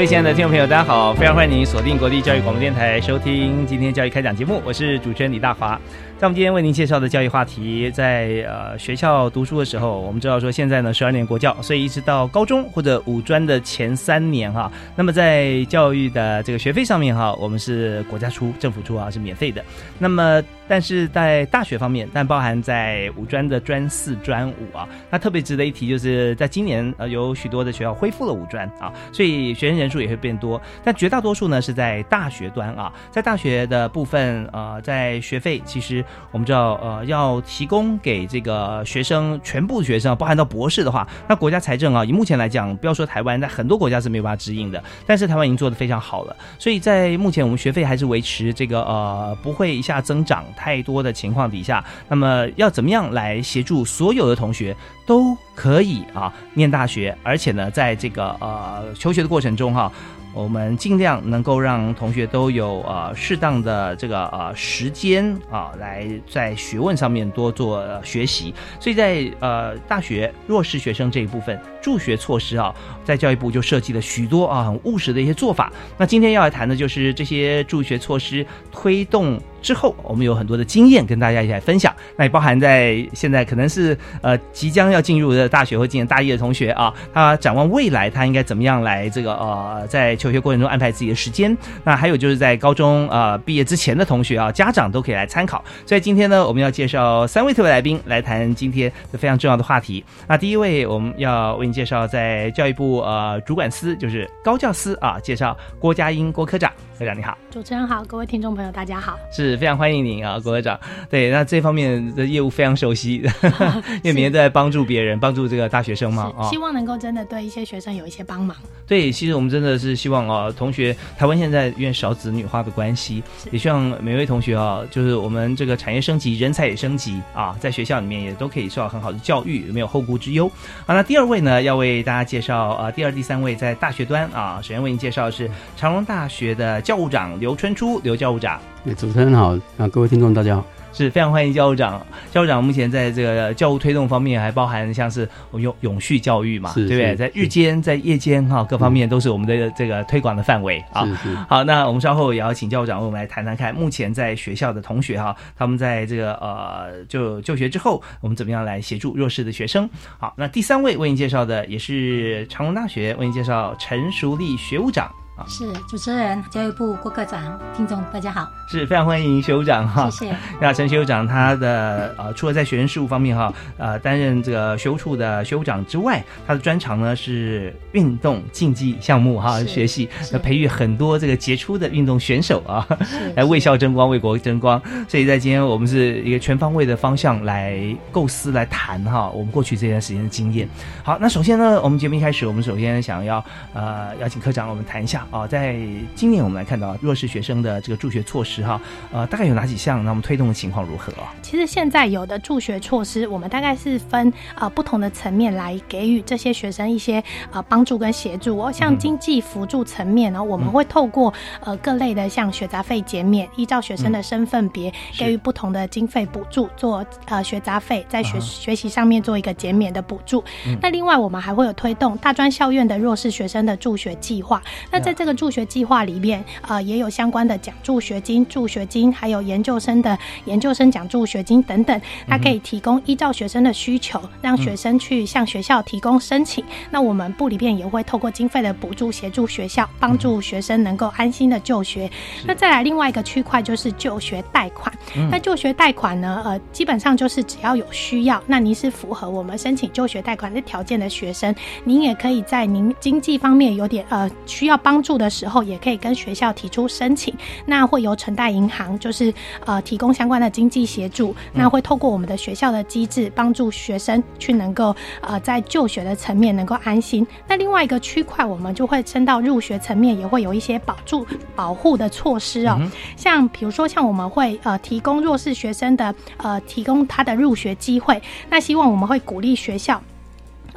[0.00, 1.12] 各位亲爱的听众朋友，大家好！
[1.12, 5.78] 非常欢迎您锁定国立教育广播电台收听今天教育开讲节目，我是主持人李大华。
[6.16, 19.62] 在我们今天为您介绍的教育话题，在呃学校读书的时候，我们知道说现在呢十二年国教，所以一直到高中或者五专的前三年哈，那么在教育的这个学费上面哈，我们是国家出、政府出啊，是免费的。
[19.98, 30.62] 那么但是在大学方面，但包含在五专的专四、专五啊，那特别值得一提，就是在今年呃有许多的学校恢复了五专啊，所以学生人数也会变多。
[30.84, 36.04] 但绝大多数呢是在大学端啊，在大学的部分呃，在学费其实。
[36.30, 44.80] 我们知道，呃，要提供给这个学生全部学生，包含到博士的话，那国家财政啊，以目前来讲，不要说台湾，在很多国家是没有办法支应的。
[45.04, 59.90] 但是台湾已经做得非常好了，所以在目前我们学费还是维持这个呃不会一下增长太多的情况底下，那么要怎么样来协助所有的同学都可以啊念大学，而且呢，在这个呃求学的过程中哈。
[60.32, 68.54] 我们尽量能够让同学都有呃适当的这个呃时间啊，来在学问上面多做学习。
[68.78, 72.74] 所以在呃大学弱势学生这一部分助学措施啊，
[73.04, 75.72] 在教育部就设计了许多啊很务实的一些做法。
[75.98, 79.40] 那今天要来谈的就是这些助学措施推动。
[79.62, 81.94] 之后，我们有很多的经验跟大家一起来分享。
[82.16, 91.54] 那也包含在现在可能是呃即将要进入的大学或今年大一的同学啊，他展望未来，他应该怎么样来这个呃在求学过程中安排自己的时间。
[91.84, 95.62] 那还有就是在高中啊毕业之前的同学啊，家长都可以来参考。
[95.84, 100.02] 所以今天呢，我们要介绍三位特别来宾来谈今天的非常重要的话题。
[100.26, 106.72] 那第一位，我们要为介绍在教育部呃主管司，就是高教司啊，介绍郭佳英郭科长。
[107.00, 110.78] 科长你好，主持人好，各位听众朋友大家好，是非常欢迎您啊，郭会长。
[111.08, 113.22] 对，那这方面的业务非常熟悉，
[114.04, 118.54] 因为每天都在帮助别人，帮助这个大学生嘛，啊，希望能够真的对一些学生有一些帮忙。
[118.86, 130.46] 对，其实我们真的是希望啊，同学，台湾现在因为少子女化的关系，也希望每位同学啊，就是我们这个产业升级，人才也升级啊，在学校里面也都可以受到很好的教育，没有后顾之忧。
[130.84, 136.82] 好，那第二位呢，要为大家介绍啊，第二、第三位在大学端啊，首先为您介绍的是长隆大学的。
[136.90, 138.60] 教务长刘春初，刘教务长，
[138.98, 140.64] 主持人好，啊，各位听众大家好。
[140.92, 142.04] 是非常欢迎教务长。
[142.32, 147.14] 教务长目前在这个教务推动方面，还包含像是永永续教育嘛，对不对？
[147.14, 151.06] 在日间、在夜间哈，各方面都是我们的这个推广的范围啊。
[151.48, 159.88] 好，那我们稍后也要请教务长为我们来谈谈看，目前在学校的同学哈，他们在这个呃就就学之后，我们怎么样来协助弱势的学生？
[160.18, 165.08] 好，那第三位为您介绍的也是长隆大学为您介绍陈淑丽学务长。
[165.48, 170.36] 是主持人，教育部郭科长，听众大家好，是非常欢迎学务长哈，谢谢。
[170.60, 182.86] 那陈学长他的呃，除了在学生事务方面哈，呃，担任这个学务处的学务长之外，他的专长呢是运动竞技项目哈，学习那培育很多这个杰出的运动选手啊，
[183.34, 184.80] 来为校争光，为国争光。
[185.08, 187.80] 所以在今天我们是一个全方位的方向来
[188.12, 190.68] 构思来谈哈，我们过去这段时间的经验。
[191.02, 195.26] 好，那首先呢，我们节目一开始，我们首先想要呃邀请科长我们谈一下。
[195.30, 195.76] 啊，在
[196.14, 198.80] 今年我们来看到弱势学生的这个助学措施哈，
[199.12, 200.04] 呃，大概有哪几项？
[200.04, 201.32] 那我们推动的情况如何啊？
[201.40, 207.22] 其实现在有的助学措施，我们大概是分呃不同的层面来给予这些学生一些
[207.52, 208.72] 呃帮助跟协助哦。
[208.72, 220.42] 像经济辅助层面呢，我们会透过呃各类的像学杂费减免，依照学生的身份别给予不同的经费补助，做呃学杂费在学学习上面做一个减免的补助。
[220.82, 224.60] 那另外我们还会有推动大专校院的弱势学生的助学计划。
[224.90, 232.00] 那在这个助学计划里面，呃，也有相关的奖助学金、助学金，还有研究生的研究生奖助学金等等。
[232.26, 236.64] 它可以提供依照学生的需求，让学生去向学校提供申请。
[236.90, 242.10] 那我们部里边也会透过经费的补助，协助学校帮助学生能够安心的就学。
[242.46, 244.90] 那再来另外一个区块就是就学贷款。
[245.30, 257.34] 那就学贷款呢，呃，基本上就是只要有需要，那您是符合我们申请就学贷款的条件的学生，您也可以在您经济方面有点呃需要帮助的时候，也可以跟学校提出申请。
[257.66, 259.32] 那会由城贷银行就是
[259.64, 267.26] 呃提供相关的经济协助，那会透过我们的学校的机制，帮助学生去能够呃在就学的层面能够安心。
[267.46, 272.80] 那另外一个区块，我们就会升到入学层面，也会有一些保住保护的措施哦，
[273.16, 280.00] 像比如说像我们会呃提供弱势学生的呃提供他的入学机会，那希望我们会鼓励学校。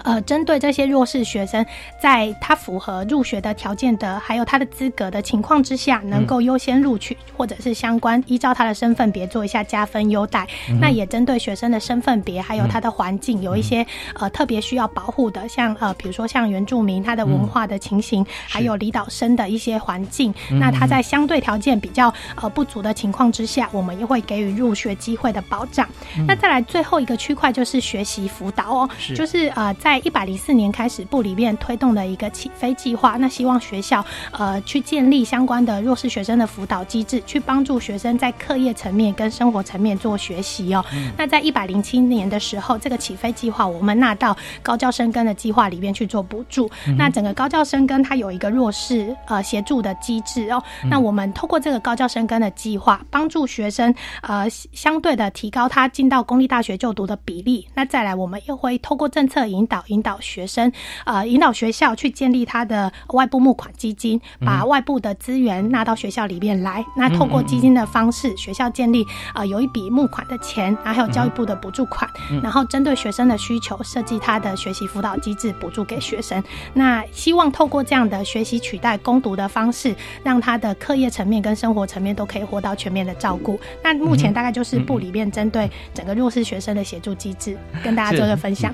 [0.04, 1.66] 呃，针对这些弱势学生，
[2.01, 10.48] 在他符合入学的条件的，还有他的资格的情况之下，能够优先录取，或者是相关依照他的身份别做一下加分优待。
[10.80, 13.86] 那也针对学生的身份别，还有他的环境，有一些
[14.16, 20.34] 呃特别需要保护的，像呃比如说像原住民他的文化的情形，还有离岛生的一些环境。
[20.50, 25.88] 那他在相对条件比较呃不足的情况之下，我们也会给予入学机会的保障。
[26.28, 29.94] 那再来最后一个区块就是学习辅导哦，就是呃在。
[29.94, 40.83] 在一百零四年开始，部里面推动的一个起飞计划，那希望学校呃去建立相关的弱势学生的辅导机制，去帮助学生在课业层面跟生活层面做学习哦。
[41.15, 46.68] 那在一百零七年的时候，这个起飞计划我们纳到高教生根的计划里面去做补助。
[46.97, 50.63] 那整个高教生根它有一个弱势呃协助的机制哦。
[50.89, 53.94] 那我们透过这个高教生根的计划，帮助学生
[54.24, 57.68] 呃相对的提高他进到公立大学就读的比例。
[57.75, 59.73] 那再来，我们又会透过政策引导。
[59.88, 60.70] 引导学生，
[61.06, 66.84] 呃，引导学校去建立他的外部募款基金，把外部的资源纳到学校里面来。
[66.98, 72.10] 那透过基金的方式，学校建立呃有一笔募款的钱，然后还有教育部的补助款，
[72.42, 76.44] 然后针对学生的需求设计他的学习辅导机制，补助给学生。
[76.74, 83.60] 那希望透过这样的学习取代攻读的方式，让他的课业层面跟生活层面都可以获到全面的照顾。
[83.84, 88.74] 那目前大概就是部里面针对整个弱势学生的协助机制，跟大家做个分享。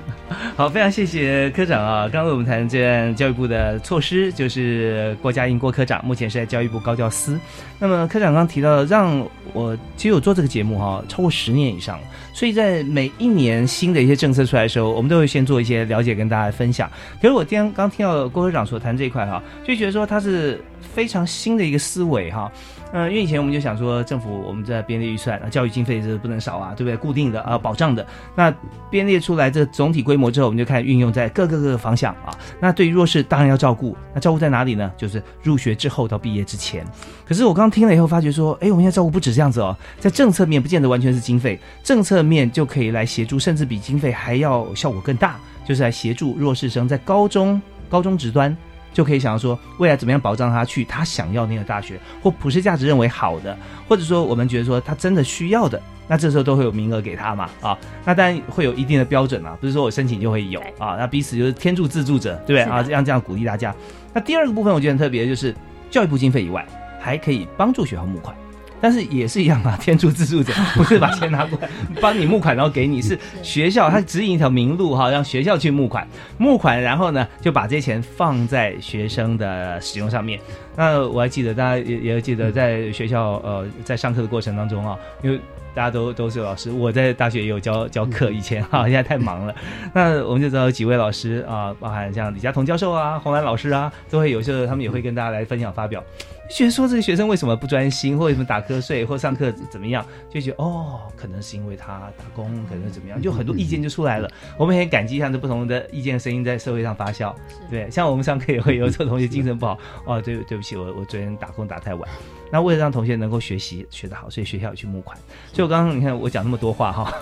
[0.56, 1.10] 好，非常谢。
[1.10, 2.08] 谢科长啊！
[2.08, 7.36] 刚刚我们谈这教育部的措施，就是郭家英郭科长，目前是在教育部高教司。
[7.80, 9.18] 那么科长刚提到，让
[9.52, 11.98] 我其实我做这个节目哈，超过十年以上，
[12.32, 16.88] 所以在每一年新的一些政策出来的时候，我们都会先做一些了解跟大家分享。
[17.20, 20.62] 可是我今天刚听到郭科长所谈这一块哈，就觉得说他是
[20.94, 22.52] 非常新的一个思维哈。
[22.92, 26.96] 嗯，因为以前我们就想说，政府我们在编列预算，教育经费是不能少啊，对不对？
[26.96, 28.04] 固定的啊，保障的。
[28.34, 28.52] 那
[28.90, 32.36] 编列出来这总体规模之后，我们就开始运用在各个各个方向啊。
[32.58, 33.96] 那对于弱势，当然要照顾。
[34.12, 34.90] 那照顾在哪里呢？
[34.96, 36.84] 就是入学之后到毕业之前。
[37.24, 48.56] 可是我刚听了以后，发觉说，哎，我们现在照顾不止这样子哦，在政策面不见得完全是经费，政策面就可以来协助，甚至比经费还要效果更大，就是来协助弱势生在高中高中职端。
[48.92, 53.56] 就可以想到说，未来怎么样保障他去他想要那个大学，或普世价值认为好的，
[53.88, 62.82] 或者说我们觉得说他真的需要的，那这时候都会有名额给他嘛，啊，那当然会有一定的标准啊，不是说我申请就会有啊，那彼此就是天助自助者，对不对啊？
[62.82, 63.74] 这样这样鼓励大家。
[64.12, 65.54] 那第二个部分我觉得很特别，就是
[65.90, 66.66] 教育部经费以外，
[67.00, 68.34] 还可以帮助学校募款。
[68.80, 71.68] 但是也是一样啊，天助自助者 不是把钱拿过来
[72.00, 76.06] 帮你募款，然后给你，是学校他指引一条明路哈，让学校去募款，
[76.38, 80.40] 募款，然后呢就把这些钱放在学生的使用上面。
[80.76, 85.38] 那我还记得，大家也也记得，在学校呃在上课的过程当中啊，因为
[85.74, 89.54] 大家都都是老师，我在大学也有教教课，以前哈现在太忙了。
[89.92, 96.02] 那我们就知道有几位老师啊，包含像李嘉彤教授啊、洪兰老师啊，都会有时候他们也会跟大家来分享发表。
[96.50, 104.30] 觉得说这个学生为什么不专心，或者什么打瞌睡，或上课怎么样，就觉得哦，可能是因为他打工，可能怎么样，就很多意见就出来了。
[104.58, 107.34] 我们很感激像这不同的意见声音在社会上发酵。
[107.70, 112.08] 对，像我们上课也会有这同学精神不好，哦，对，对不起，我我昨天打工打太晚。
[112.52, 115.16] 那为了让同学能够学习学得好，所以学校有去募款。
[115.52, 117.14] 所以我刚刚你看我讲那么多话哈，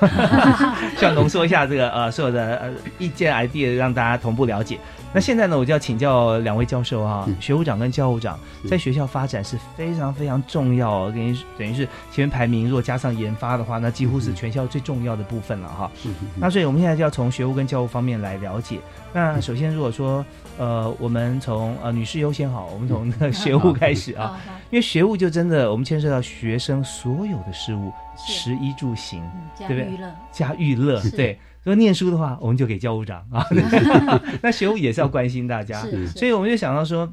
[0.97, 4.79] 想浓缩一下这个呃所有的呃意见 idea，让大家同步了解。
[5.13, 8.39] 那现在呢，我就要请教两位教授哈，学务长跟教务长
[8.69, 15.91] 在学校发展是非常非常重要，等于等于是前面排名，如果加上研发的话，那几乎是全校最重要的部分了哈。
[16.37, 18.79] 那所以我们现在就要从学务跟教务方面来了解。
[19.13, 20.25] 那首先如果说
[20.59, 24.39] 呃，我们从呃女士优先好，我们从那学务开始啊，
[24.71, 29.23] 因为学务就真的我们牵涉到学生所有的事物，食衣住行，
[29.57, 29.99] 对不对？
[30.31, 31.39] 加娱乐，对。
[31.69, 33.47] 说念书的话，我们就给教务长啊。
[34.43, 35.81] 那学务也是要关心大家，
[36.17, 37.13] 所以我们就想到说，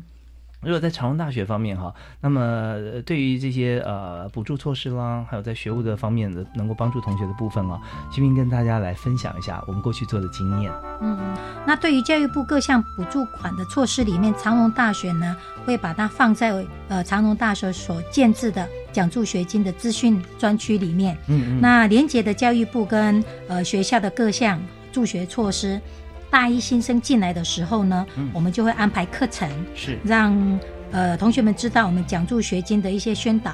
[0.65, 7.79] 如果在长隆大学方面哈，那么呃对于这些呃补助措施啦，还有在学务的方面的能够帮助同学的部分啊，
[8.11, 10.71] 新兵跟大家来分享一下我们过去做的经验。
[11.01, 11.17] 嗯，
[11.67, 21.15] 那对于教育部各项补助款的措施里面，长隆大学呢会把它放在呃长隆大学所建制的奖助学金的资讯专区里面。
[21.27, 24.59] 嗯嗯，那连接的教育部跟呃学校的各项
[24.91, 25.79] 助学措施，
[26.35, 28.29] 大一新生进来的时候呢，嗯。
[28.33, 29.97] 我们就会安排课程，是。
[30.03, 30.59] 让
[30.91, 33.53] 呃同学们知道我们奖助学金的一些宣导。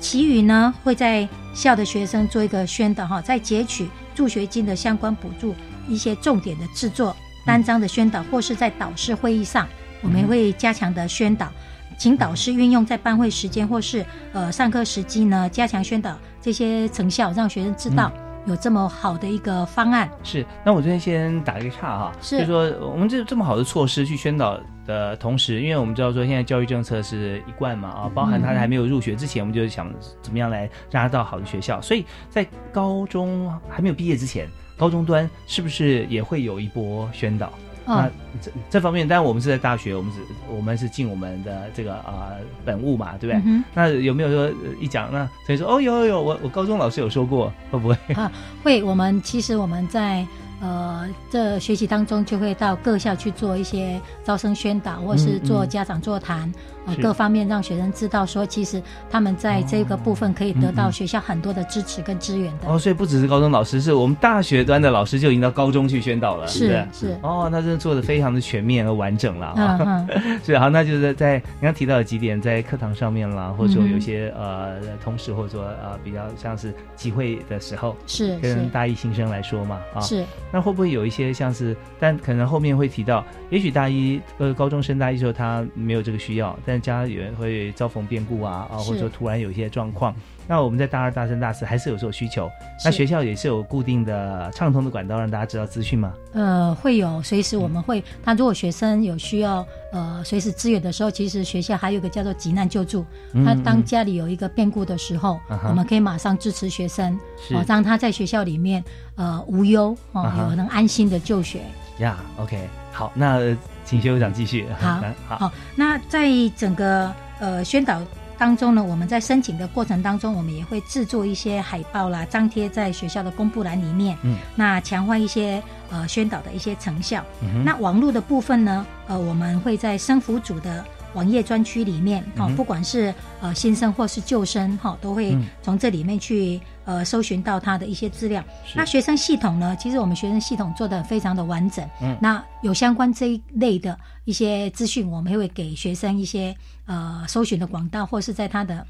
[0.00, 5.54] 其余呢会在校的学生做一个宣导哈，在截取助学金的相关补助
[5.86, 9.68] 一些重点的制作单张的宣导，或是在导师会议上，
[10.00, 11.52] 我们会加强的宣导。
[11.98, 18.10] 请导师运用在班会时间或是呃上课时机呢，加强宣导这些成效，让学生知道
[18.46, 20.10] 有这么好的一个方案。
[20.22, 37.52] 是，那我这边先打一个岔哈，是就说我们这这么好的措施去宣导的同时，因为我们知道说现在教育政策是一贯嘛啊，包含他还没有入学之前，我们就想怎么样来让他到好的学校，所以在高中还没有毕业之前，高中端是不是也会有一波宣导？
[37.86, 38.10] 那哦，
[38.40, 43.42] 这这方面，当然我们是在大学，我们是我们是尽我们的这个呃本务嘛，对不对？
[43.44, 48.30] 嗯那有没有说呃一讲，那所以说哦有有有，我我高中老师有说过，会不会啊？
[48.62, 50.26] 会，我们其实我们在
[50.62, 56.50] 呃这学习当中就会到各校去做一些招生宣导，或是做家长座谈，
[56.86, 62.68] 呃各方面让学生知道说，其实他们在这个部分可以得到学校很多的支持跟资源的。
[62.68, 67.18] 哦，所以不只是高中老师，是我们大学端的老师就已经到高中去宣导了，是是。
[67.22, 69.46] 哦，那真的做的非常的全面和完整了。
[69.48, 69.78] 啊。
[69.80, 70.08] 嗯。
[70.14, 90.14] 嗯， 是好，那就是在你刚提到的几点，在课堂上面啦，或者说有些、呃同事或者说呃比较像是集会的时候，是跟大一新生来说嘛啊，是，那会不会有一些像是，但可能后面会提到，也许大一呃高中升大一时候他没有这个需要，但家里人会遭逢变故啊啊，或者说突然有一些状况，
[90.46, 92.50] 那我们在大二、大三、大四还是有所需求，
[92.84, 96.12] 那学校也是有固定的畅通的管道让大家知道资讯吗？
[96.32, 103.04] 呃，会有随时我们会，他如果学生有需要呃随时支援的时候，其实学校还有一个叫做急难救助，
[103.44, 108.82] 他当家里有一个变故的时候，我们可以马上支持学生，是哦，让他在学校里面
[109.16, 111.60] 呃无忧哦啊，有能安心的就学。
[111.98, 114.66] 呀，OK，好，那呃请学务长继续。
[114.80, 118.00] 好 好，好，那在整个呃宣导
[118.42, 127.24] 当中呢，我们在申请的过程当中，我们也会制作一些海报啦，张贴在学校的公布栏里面，嗯，那强化一些呃宣导的一些成效。
[127.40, 130.84] 嗯那网络的部分呢，呃，我们会在生辅组的
[131.14, 138.44] 网页专区里面，哈、嗯不管是呃新生或是旧生，哈、都会嗯从这里面去呃搜寻到他的一些资料。
[138.74, 146.54] 那学生系统呢，其实我们学生系统做的非常的完整，嗯那有相关这一类的一些资讯，我们会给学生一些
[146.86, 148.86] 呃搜寻的管道，或是在他的。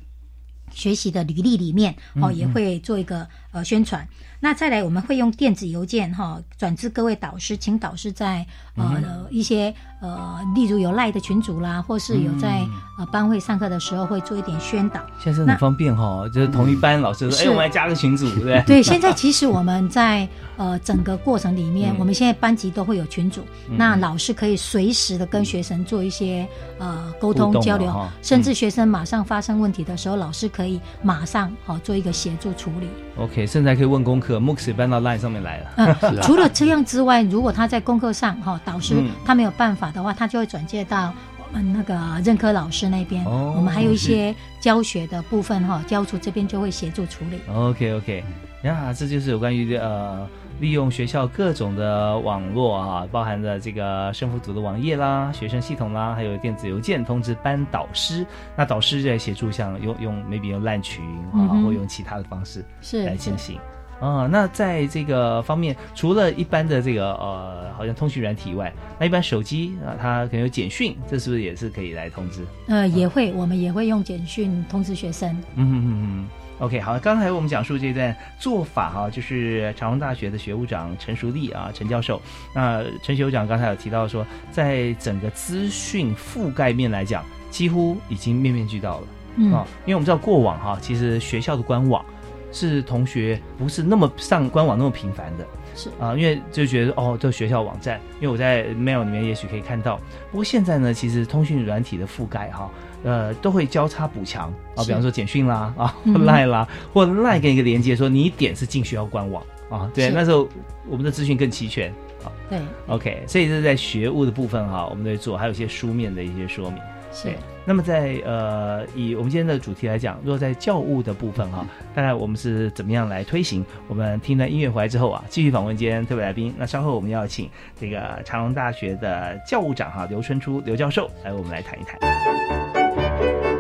[0.74, 4.08] 学习的履历里面哦，嗯也会做一个呃宣传。
[4.44, 8.44] 那再来，我们会用电子邮件哈、转至各位导师，请导师在
[8.74, 9.26] 呃、嗯。
[9.30, 12.70] 一些呃，例如有赖的群组啦，或是有在、嗯。
[12.98, 15.00] 呃班会上课的时候会做一点宣导。
[15.18, 17.48] 现在是很方便哈，就是同一班老师说，哎，是。
[17.50, 18.62] 我们来加个群组，对不对？
[18.66, 21.96] 对，现在其实我们在呃整个过程里面，嗯。
[22.00, 23.76] 我们现在班级都会有群组，嗯。
[23.78, 26.46] 那老师可以随时的跟学生做一些
[26.78, 32.88] 呃沟通交流哈，甚至学生马上发生问题的时候，老师可以马上好、做一个协助处理。
[33.16, 34.31] OK，甚至还可以问功课
[34.66, 35.70] 也搬到 Line 上面来了。
[35.76, 43.24] 嗯 除了这样之外，如果他在功课上哈、导师嗯他没有办法的话，他就会转介到我们那个任科老师那边。
[43.24, 47.38] 哦我们还有一些教学的部分哈、教处这边就会协助处理。
[47.52, 48.24] OK OK，
[48.62, 50.26] 呀，这就是有关于呃
[50.60, 58.24] 利用学校各种的网络啊，包含了这个生辅组的网页啦、学生系统啦，还有电子邮件通知班导师。
[58.56, 63.58] 那导师在协助像用用 maybe 用烂群啊，嗯或用其他的方式是是来进行。
[64.02, 72.44] 啊、那在这个方面，除了一般的这个呃，好像通讯软体以外，那一般手机啊，它可能有简讯，这是不是也是可以来通知？
[72.66, 75.30] 呃，也会，我们也会用简讯通知学生。
[75.54, 76.28] 嗯嗯嗯嗯。
[76.58, 82.20] OK，好，刚才我们讲述这段做法哈、就是长隆大学的学务长陈淑丽啊，陈教授。
[82.54, 89.06] 那陈学务长刚才有提到说，在整个资讯覆盖面来讲，几乎已经面面俱到了。
[89.36, 92.04] 嗯，啊，因为我们知道过往哈、其实学校的官网
[92.52, 99.98] 是同学不是那么上官网那么频繁的是啊，因为就觉得哦，这学校网站，因为我在 mail 里面也许可以看到。
[100.30, 102.70] 不过现在呢，其实通讯软体的覆盖哈、
[103.04, 110.46] 呃，都会交叉补强啊，比方说简讯啦啊、嗯 line 啦，或 line 给你一个连接，说你一点是进学校官网啊，对，那时候
[110.86, 111.90] 我们的资讯更齐全
[112.22, 112.30] 啊。
[112.50, 116.78] 对，OK，所以这是在学务的部分哈，我们都会做，还有一些书面的一些说明。
[117.12, 117.28] 是，
[117.66, 123.64] 那么在呃，以我们今天的主题来讲，如果在教务的部分哈、当然我们是怎么样来推行？
[123.86, 126.54] 我们听了音乐回来之后啊，继续访问今天特别来宾。
[126.58, 133.51] 那稍后我们要请这个长隆大学的教务长哈刘春初刘教授来我们来谈一谈。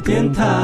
[0.00, 0.59] 电台。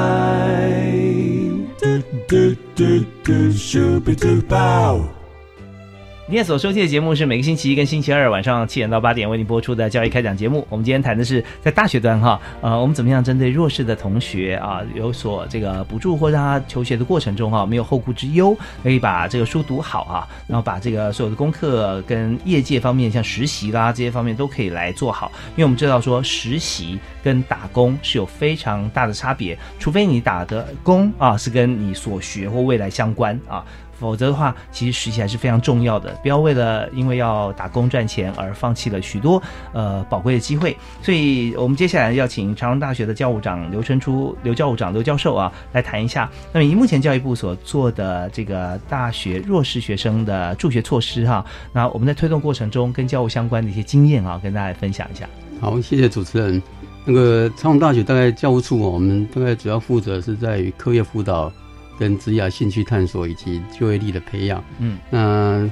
[6.28, 10.66] 今天所收听的节目是每个星期一跟星期二晚上七点到八点为您播出的教育开讲节目。
[10.68, 25.30] 我们今天谈的是在大学端哈，呃，我们怎么样针对弱势的同学啊有所这个补助，或让他求学的过程中哈没有后顾之忧，可以把这个书读好啊，然后把这个所有的功课跟业界方面像实习啦这些方面都可以来做好。
[25.50, 33.64] 因为我们知道说实习跟打工是有非常大的差别，除非你打的工啊是跟你所学或未来相关啊。
[33.98, 36.10] 否则的话，其实实习还是非常重要的。
[36.22, 40.76] 不要为了因为要打工赚钱而放弃了许多呃宝贵的机会。
[41.02, 46.30] 所以，我们接下来要请长隆大学的教务长刘春初刘教务长刘教授啊来谈一下。
[46.52, 55.28] 那么，以目前教育部所做的这个大学弱势学生的助学措施哈，那我们在推动过程中跟教务相关的一些经验啊，跟大家分享一下。
[55.60, 56.62] 好，谢谢主持人。
[57.04, 61.52] 那个长隆大学大概教务处，我们大概主要负责是在于课业辅导。
[61.99, 65.69] 跟职业兴趣探索以及就业力的培养，嗯，那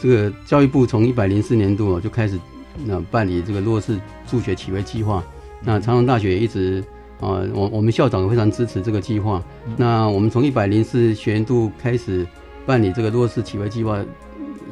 [0.00, 2.38] 这个教育部从一百零四年度就开始
[2.84, 5.22] 那办理这个弱势助学启维计划，
[5.62, 6.82] 那长隆大学也一直
[7.20, 9.42] 啊，我我们校长非常支持这个计划。
[9.76, 12.26] 那我们从一百零四学年度开始
[12.66, 13.98] 办理这个弱势启维计划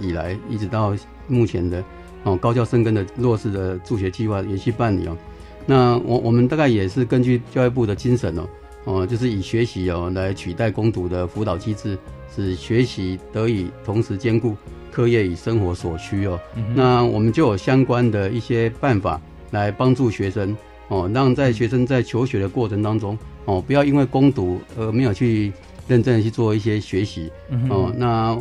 [0.01, 0.95] 以来，一直到
[1.29, 1.83] 目前的
[2.25, 5.17] 哦高校生根的弱势的助学计划延续办理哦。
[5.65, 8.47] 那我我们大概也是根据教育部的精神哦。
[8.85, 11.97] 哦，就是以学习哦来取代攻读的辅导机制，
[12.35, 14.57] 使学习得以同时兼顾
[14.91, 16.41] 课业与生活所需哦。
[16.57, 19.21] 嗯、那我们就有相关的一些办法
[19.53, 20.57] 来帮助学生
[20.89, 25.53] 哦，让在学生在求学的过程当中哦，不要因为攻读而没有去
[25.87, 27.93] 认真的去做一些学习、嗯、哦。
[27.97, 28.37] 那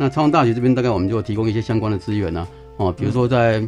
[0.00, 3.62] 那昌隆大学这边大概我们就提供一些相关的资源呢、啊、哦，比如说在。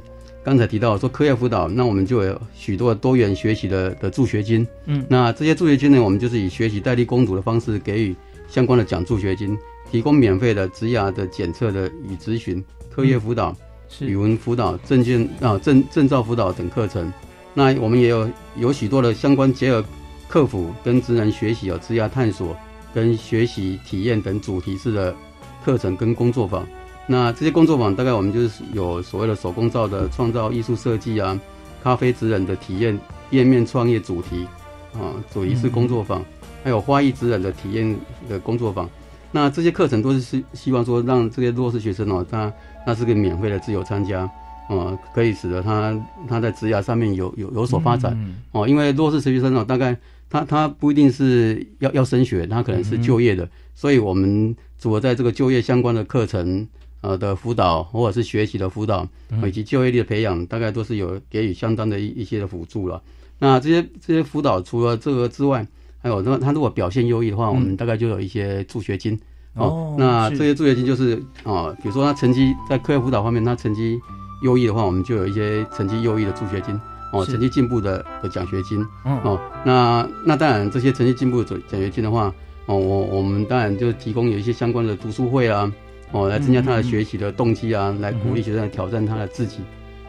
[0.45, 4.67] 刚才提到说课业辅导，那我们就有许多多元学习的的助学金。
[4.85, 8.15] 嗯，那这些助学金呢，我们就是以学习代替攻读的方式给予
[8.47, 9.57] 相关的奖助学金，
[9.91, 12.63] 提供免费的职涯的检测的与咨询、
[12.95, 13.57] 课业辅导、
[13.89, 17.11] 是语文辅导、证件啊证证照辅导等课程。
[17.55, 19.83] 那我们也有有许多的相关结合
[20.29, 22.55] 客服跟职能学习、有职涯探索
[22.93, 25.17] 跟学习体验等主题式的
[25.65, 26.67] 课程跟工作坊。
[27.07, 31.38] 那这些工作坊大概我们就是有所谓的手工皂的创造艺术设计啊，
[31.83, 34.47] 咖啡职人的体验店面创业主题
[34.95, 36.25] 啊，主题式工作坊，
[36.62, 37.95] 还有花艺职人的体验
[38.27, 38.88] 的工作坊。
[39.31, 42.51] 那这些课程都是希希望说让这些弱势学生哦，他
[42.87, 44.27] 那是个免费的自由参加，
[44.71, 45.95] 哦，可以使得他
[46.27, 48.17] 他在职涯上面有有有所发展
[48.53, 49.95] 哦，因为弱势学生哦，大概
[50.31, 56.67] 他他不一定是要要升学，他可能是就业的，所以我们除了在这个就业相关的课程。
[57.05, 59.07] 呃的辅导，或者是学习的辅导，
[59.47, 63.03] 以及就业力的培养，大概都是有给予相当的一一些的辅助了。
[63.38, 65.67] 那这些这些辅导除了这个之外，
[66.01, 69.19] 还有那他如果表现优异的话，我们大概就有一些助学金。
[69.55, 73.99] 哦，那这些助学金就是哦，比如说他成绩在课业辅导方面，他成绩
[74.43, 76.75] 优异的话，我们就有一些成绩优异的助学金。
[77.12, 78.85] 哦，成绩进步的的奖学金。
[79.05, 82.35] 哦，那那当然这些成绩进步的奖学金的话，
[82.67, 85.71] 哦，我我们当然就提供有一些相关的读书会啊。
[86.14, 89.59] 哦，来增加他的学习的动机啊，来鼓励学生挑战他的自己。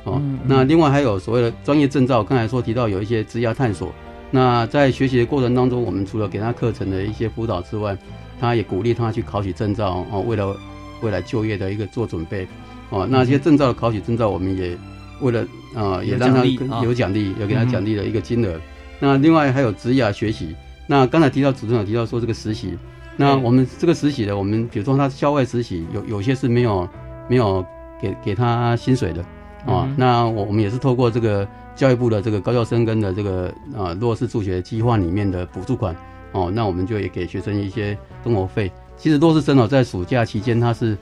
[0.04, 3.92] 哦，那另外还有所谓的专业证照，刚才说提到有一些职业探索。
[4.30, 7.98] 那在学习的过程当中，我们除了给他课程的一些辅导之外，
[8.40, 10.56] 他也鼓励他去考取证照哦，为了
[11.02, 12.48] 未来就业的一个做准备
[12.92, 13.08] 哦。
[13.10, 14.78] 那些证照的考取证照，我们也
[15.22, 16.46] 为了啊、也有让他
[16.84, 18.62] 有奖励，有给他奖励的一个金额。
[19.00, 20.56] 那另外还有职涯学习。
[20.88, 22.78] 那刚才提到主持人有提到说这个实习，
[23.18, 26.88] 那我们这个实习的，我们比如说他校外实习，有有些是没有
[27.30, 27.66] 没有
[28.02, 29.22] 给给他薪水的
[29.66, 35.96] 啊、嗯那我我们也是透过这个教育部的这个高校生跟的这个啊弱势助学计划里面的补助款
[36.34, 38.72] 哦，那我们就也给学生一些生活费。
[38.98, 40.98] 其实弱势生哦，在暑假期间他是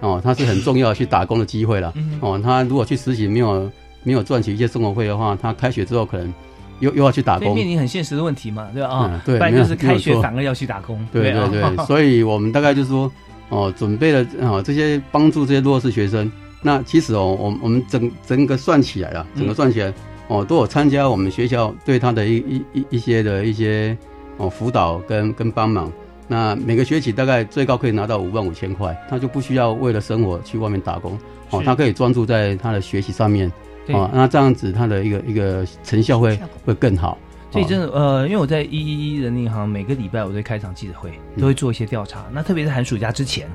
[0.00, 1.92] 哦，他是很重要去打工的机会了。
[1.96, 3.70] 嗯哦，他如果去实习没有
[4.02, 6.32] 没有赚取一些生活费的话，他开学之后可能
[6.80, 7.54] 又又要去打工。
[7.54, 8.88] 面临很现实的问题嘛，对吧？
[8.88, 13.10] 啊、嗯对不然就是开学反而要去打工，对啊对对， 所以我们大概就是说，
[13.48, 16.30] 哦，准备了啊这些帮助这些弱势学生。
[16.62, 19.92] 那其实哦，我我们整整个算起来了，整个算起来，
[20.28, 23.96] 哦，都有参加我们学校对他的一一一一些的一些
[24.36, 25.90] 哦辅导跟跟帮忙。
[26.28, 31.18] 那每个学期大概最高可以拿到五万五千块，他就不需要为了生活去外面打工，
[31.50, 33.54] 哦，他可以专注在他的学习上面，对
[33.88, 37.18] 哦，那这样子它的一个一个成效会会更好。
[37.50, 42.24] 所以哦真的呃，因为我在一一一人力银行每个礼拜我都会开场记者会，嗯都会做一些调查。
[42.32, 43.48] 那特别是寒暑假之前，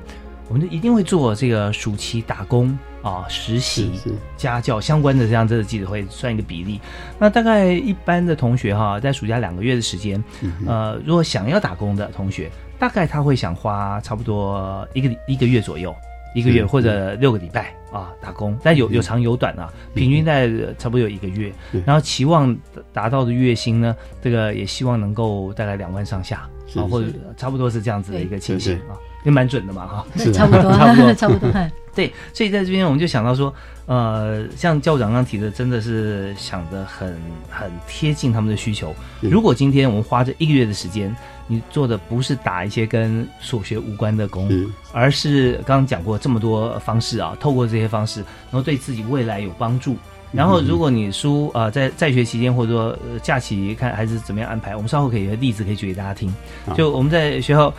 [0.48, 3.92] 我们就一定会做这个暑期打工啊、实习
[4.36, 6.78] 家教相关的这样子的记者会，算一个比例。
[7.18, 15.94] 那大概一般的同学哈，在暑假两个月的时间，嗯呃，如果想要打工的同学，大概他会想花差不多一个一个月左右，
[16.36, 21.50] 一个月或者六个礼拜啊打工，但有有长有短啊，平均在呃差不多有一个月。
[21.72, 22.54] 嗯，然后期望
[22.92, 28.92] 达到的月薪呢，这个也希望能够大概两万上下啊，或者差不多是这样子的一个情形啊，
[29.24, 30.06] 也蛮准的嘛哈。
[30.34, 31.14] 差不多，差不多。
[31.14, 31.50] 差不多。
[31.54, 33.50] 嗯对，所以在这边我们就想到说，
[33.86, 37.16] 呃，像教长刚刚提的，真的是想的很
[37.48, 38.94] 很贴近他们的需求。
[39.22, 41.16] 如果今天我们花这一个月的时间，
[41.46, 49.96] 你做的不是打一些跟所学无关的工，是而是刚刚讲过这么多方式啊，透过这些方式，然后对自己未来有帮助。
[50.32, 56.34] 然后，如果你书呃在在学期间或者说、呃、假期看还是怎么样安排，我们稍后可以有例子可以举给大家听。
[56.74, 57.72] 就我们在学校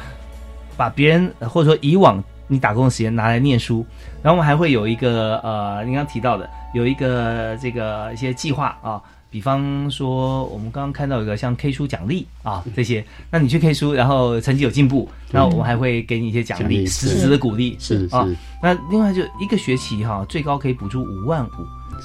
[0.78, 3.86] 把别人呃或者说以往你打工的时间拿来念书，
[4.24, 18.28] 然后我们还会有一个呃，您刚提到的有一个这个一些计划啊，比方说我们刚刚看到一个像 K 书奖励啊这些，那你去 K 书，然后成绩有进步，那我们还会给你一些奖励，实质的鼓励啊是啊。
[18.64, 21.50] 那另外就一个学期哈、最高可以补助五万五，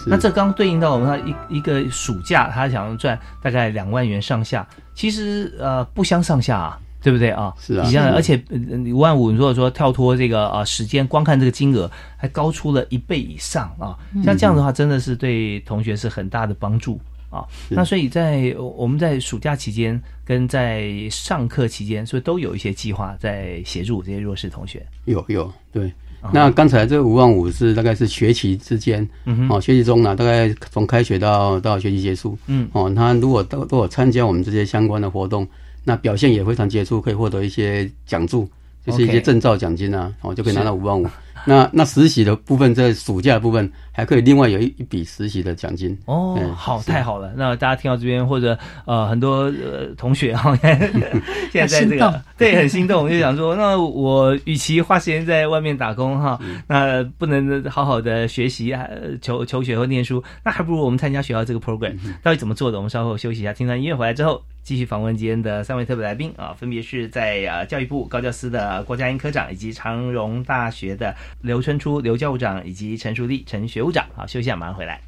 [0.06, 1.16] 那这刚对应到我们他
[1.48, 7.30] 一一个暑假，他想要赚大概两万元上下，其实呃不相上下啊，对不对？
[7.30, 7.52] 啊？
[7.58, 13.96] 是啊你想想，是而且呃五万五，你如果说跳脱这个啊时间，光看这个金额，还高出了一倍以上啊。
[14.24, 17.00] 像这样的话，真的是对同学是很大的帮助
[17.32, 17.44] 啊。
[17.68, 24.86] 那所以在我们在暑假期间跟在上课期间，所以都有一些计划在协助这些弱势同学。
[25.06, 25.90] 有有对。
[26.32, 29.02] 那刚才这五万五是大概是学期之间，
[29.50, 35.44] 哦，学期中呢，大概从开学到到学期结束，嗯哦，他如果都都有参加我们这些相关的活动，
[35.82, 38.48] 那表现也非常杰出，可以获得一些奖助，
[38.86, 41.04] 就是一些证照奖金啊，哦，就可以拿到五万五。
[41.44, 45.96] 那那实习的部分，在暑假的部分还可以另外有一一笔实习的奖金。
[46.06, 47.32] 哦，嗯好，太好了！
[47.36, 50.54] 那大家听到这边，或者呃很多呃同学哈，
[51.50, 58.86] 现在在这个对很心动，就想说，那我与其花时间在外面打工哈，那不能好好的学习啊，
[59.20, 61.96] 求求学或念书，那还不如我们参加学校这个 program。
[62.22, 62.78] 到底怎么做的？
[62.78, 74.06] 我们稍后休息一下，听段音乐回来之后，继续访问今天的三位特别来宾啊，分别是在啊教育部高教司的郭佳音科长，以及长荣大学的刘春初刘教务长，以及陈淑丽陈学务长。
[74.14, 75.00] 好，休息一下，马上回来。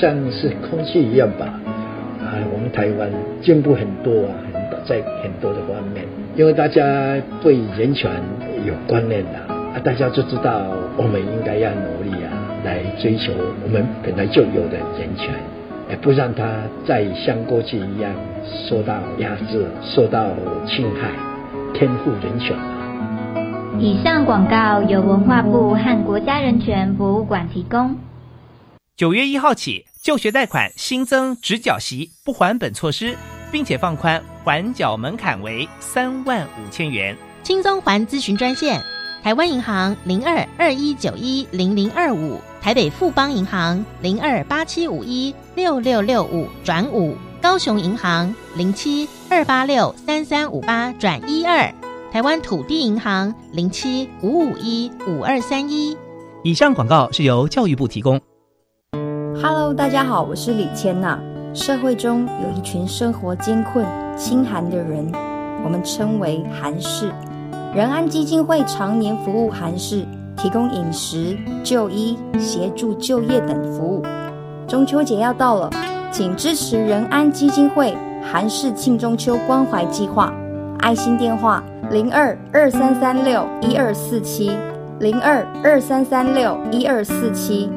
[0.00, 1.46] 像是空气一样吧。
[2.20, 3.10] 啊，我们台湾
[3.42, 6.04] 进步很多啊，很多在很多的方面，
[6.36, 8.10] 因为大家对人权
[8.64, 9.38] 有观念了
[9.74, 10.62] 啊，大家就知道
[10.96, 12.30] 我们应该要努力啊，
[12.64, 13.32] 来追求
[13.64, 15.34] 我们本来就有的人权，
[15.90, 16.44] 也不让它
[16.86, 18.12] 再像过去一样
[18.68, 20.26] 受到压制、受到
[20.66, 21.10] 侵害，
[21.72, 22.56] 天赋人权。
[23.78, 27.96] 以上广告由文化部和国家人权博物馆提供。
[28.98, 33.16] 九月一号起，就学贷款新增直缴息不还本措施，
[33.52, 37.16] 并且放宽还缴门槛为三万五千元。
[37.44, 38.82] 轻松还咨询专线：
[39.22, 51.72] 台湾银行零二二一九一零零二五，台北富邦银行零二八七五一六六六五转五，高雄银行零七二八六三三五八转一二，
[52.10, 55.96] 台湾土地银行零七五五一五二三一。
[56.42, 58.20] 以上广告是由教育部提供。
[59.40, 61.16] Hello，大家好，我是李千娜。
[61.54, 65.12] 社会中有一群生活艰困、清寒的人，
[65.64, 67.12] 我们称为寒士。
[67.72, 70.04] 仁安基金会常年服务寒士，
[70.36, 74.02] 提供饮食、就医、协助就业等服务。
[74.66, 75.70] 中秋节要到了，
[76.10, 80.34] 请支持仁安基金会寒士庆中秋关怀计划，
[80.80, 84.50] 爱心电话零二二三三六一二四七
[84.98, 87.70] 零二二三三六一二四七。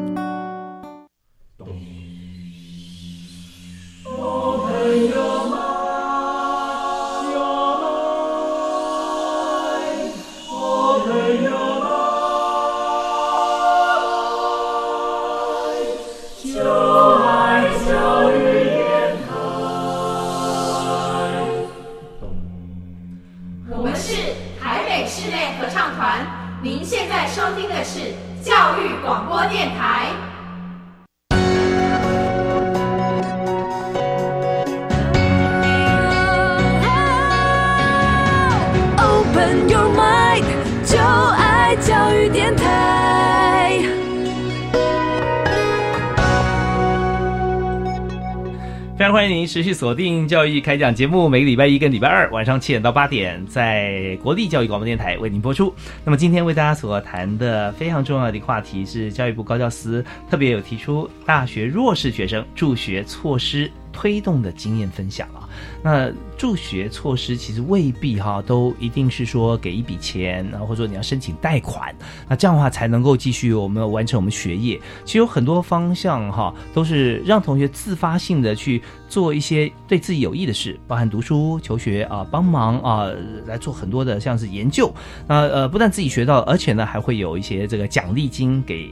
[49.52, 55.76] 持续锁定教育开讲节目，每个礼拜一跟礼拜二晚上七点到八点，在国立教育广播电台为您播出。
[56.06, 65.48] 那么今天为大家所谈的非常重要的一个话题是，教育部高教司特别有提出大学弱势学生助学措施推动的经验分享啊。
[65.84, 71.94] 那助学措施其实未必哈都一定是说给一笔钱，然后或者说你要申请贷款，
[72.28, 74.80] 那这样的话才能够继续我们完成我们学业。
[75.04, 83.12] 其实有很多方向哈都是让同学自发性的去做一些对自己有益的事，包含读书、求学啊，帮忙啊
[83.46, 84.94] 来做很多的像是研究。
[85.28, 88.90] 那呃不但自己学到，而且呢还会有一些这个奖励金给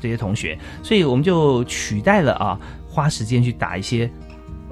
[0.00, 4.10] 这些同学，所以我们就取代了啊花时间去打一些。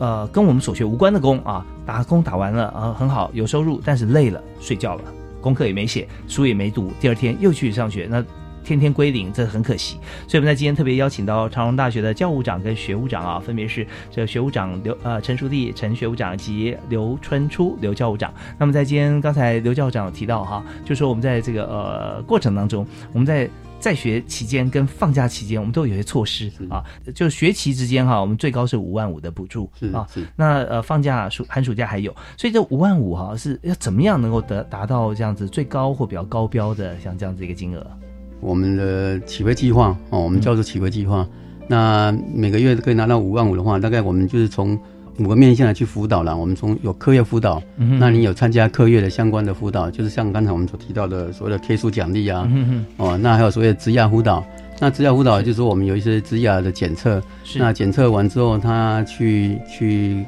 [0.01, 5.03] 呃，跟我们所学无关的工啊，打工打完了啊，很好，有收入，但是累了，睡觉了，
[5.43, 8.25] 功课也没写，书也没读，第二天又去上学，那
[8.65, 9.99] 天天归零，这很可惜。
[10.27, 18.33] 所以我们在今天特别邀请到长荣大学的教务长跟学务长啊，分别是这学务长刘呃陈淑娣陈学务长及刘春初刘教务长。
[18.59, 23.49] 那么在今天刚才刘教务长提到哈，就说我们在这个呃过程当中，我们在。
[23.81, 30.07] 在学期间跟放假期间，我们都有一些措施啊，就是学期之间哈，我们最高是五万五的补助啊。
[30.37, 37.85] 那呃放假暑寒暑假还有，所以这五万五哈是要怎么样能够得达到这样子最高或比较高标的像这样子一个金额？
[38.41, 41.27] 我们的起飞计划哦，我们叫做起飞计划。
[41.67, 44.79] 那每个月可以拿到五万五的话，大概我们就是从
[45.19, 46.37] 五个面向来去辅导了。
[46.37, 54.45] 我们从有课业辅导，嗯那你有参加课业的相关的辅导，就是像刚才我们所提到的所谓的 K 数奖励啊，嗯哼哦，那还有所谓的职涯辅导。
[54.79, 60.25] 那职涯辅导就是说我们有一些职涯的检测，是那检测完之后，他去去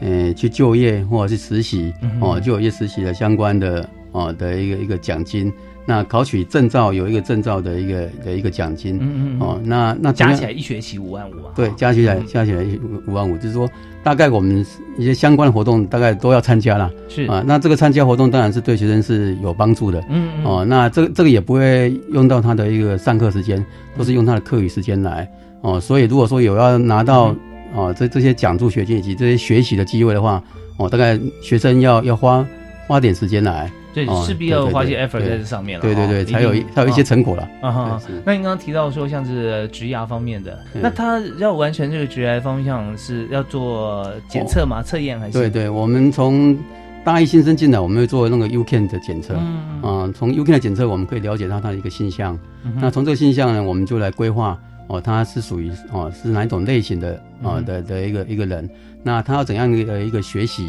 [0.00, 5.52] 呃去就业或者是实习，嗯哦，就有一些实习的相关的哦的一个一个奖金。
[5.86, 11.52] 那考取证照有一个证照的一个的一个奖金，嗯嗯嗯哦，那那加起来一学期五万五啊。
[11.54, 13.68] 对，加起来加起来五五万五，就是说
[14.02, 14.64] 大概我们
[14.96, 16.90] 一些相关的活动大概都要参加啦。
[17.08, 20.00] 是啊，那这个参加活动当然是对学生是有帮助的。
[20.08, 23.64] 嗯嗯哦，那这个这个也不会用到他的一个上课时间，
[23.96, 25.30] 都是用他的课余时间来。
[25.60, 27.38] 哦，所以如果说有要拿到嗯
[27.74, 30.42] 哦这这些奖助学金以及这些学习的机会的话，
[30.78, 32.46] 哦，大概学生要要花
[32.86, 33.70] 花点时间来。
[33.94, 37.48] 对哦势必要花一些 effort 在这上面了对对对，才有才有一些哦成果了。
[37.62, 44.82] 啊哈，那您刚刚提到说像是植牙方面的，那他要完成这个植牙方向是要做检测吗？
[44.82, 45.38] 测验还是？
[45.38, 46.58] 对对，我们从
[47.04, 49.36] 大一新生进来，我们会做那个 UCAN 的检测。
[49.38, 52.36] 嗯啊、从 UCAN 的检测，我们可以了解到他的一个性向。
[52.64, 58.68] 嗯那从这个性向呢，我们就来规划哦，他是属于哦是哪一种类型的哦嗯的的一个一个人，
[59.04, 60.68] 那他要怎样的一个学习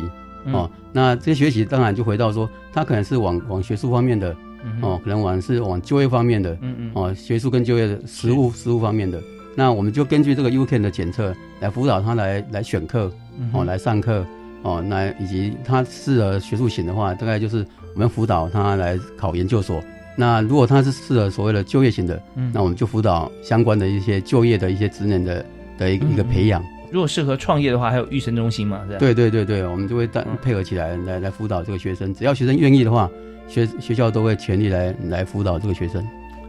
[0.54, 0.82] 哦嗯？
[0.92, 9.22] 那这些学习当然就回到说，他可能是往往学术方面的嗯哦，可能往是往就业方面的嗯嗯哦，学术跟就业的实务实务方面的。
[9.56, 13.12] 那我们就根据这个 U Can 的检测来辅导他来来选课
[13.54, 14.26] 哦，来上课
[14.64, 19.82] 哦，那以及他适合学术型的话，大概就是我们辅导他来考研究所。
[20.18, 25.46] 那如果他是适合所谓的就业型的，嗯那我们就辅导相关的一些就业的一些职能的
[25.78, 26.64] 的一个、一个培养。
[26.96, 29.00] 如果适合创业的话，还有育成中心嘛，是吧？
[29.00, 33.12] 对对对对，我们就会带嗯配合起来来来辅导这个学生，只要学生愿意的话，
[33.50, 36.02] 学学校都会全力来来辅导这个学生。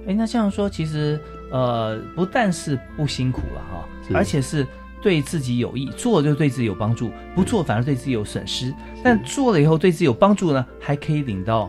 [0.07, 1.19] 哎，那这样说，其实
[1.51, 4.65] 呃，不但是不辛苦了哈，而且是
[5.03, 8.73] 对自己有益，做就对自己有帮助，不做反而对自己有损失。
[9.03, 11.69] 但做了以后对自己有帮助呢，还可以领到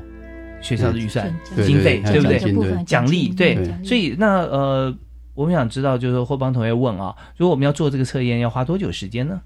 [0.62, 1.36] 学校的预算
[1.66, 2.84] 经费，对对不对？
[2.84, 3.56] 奖励对。
[3.56, 4.96] 对，所以那呃，
[5.38, 9.40] 我们想知道，就是说霍邦同学问啊，如果我们要做这个测验，要花多久时间呢？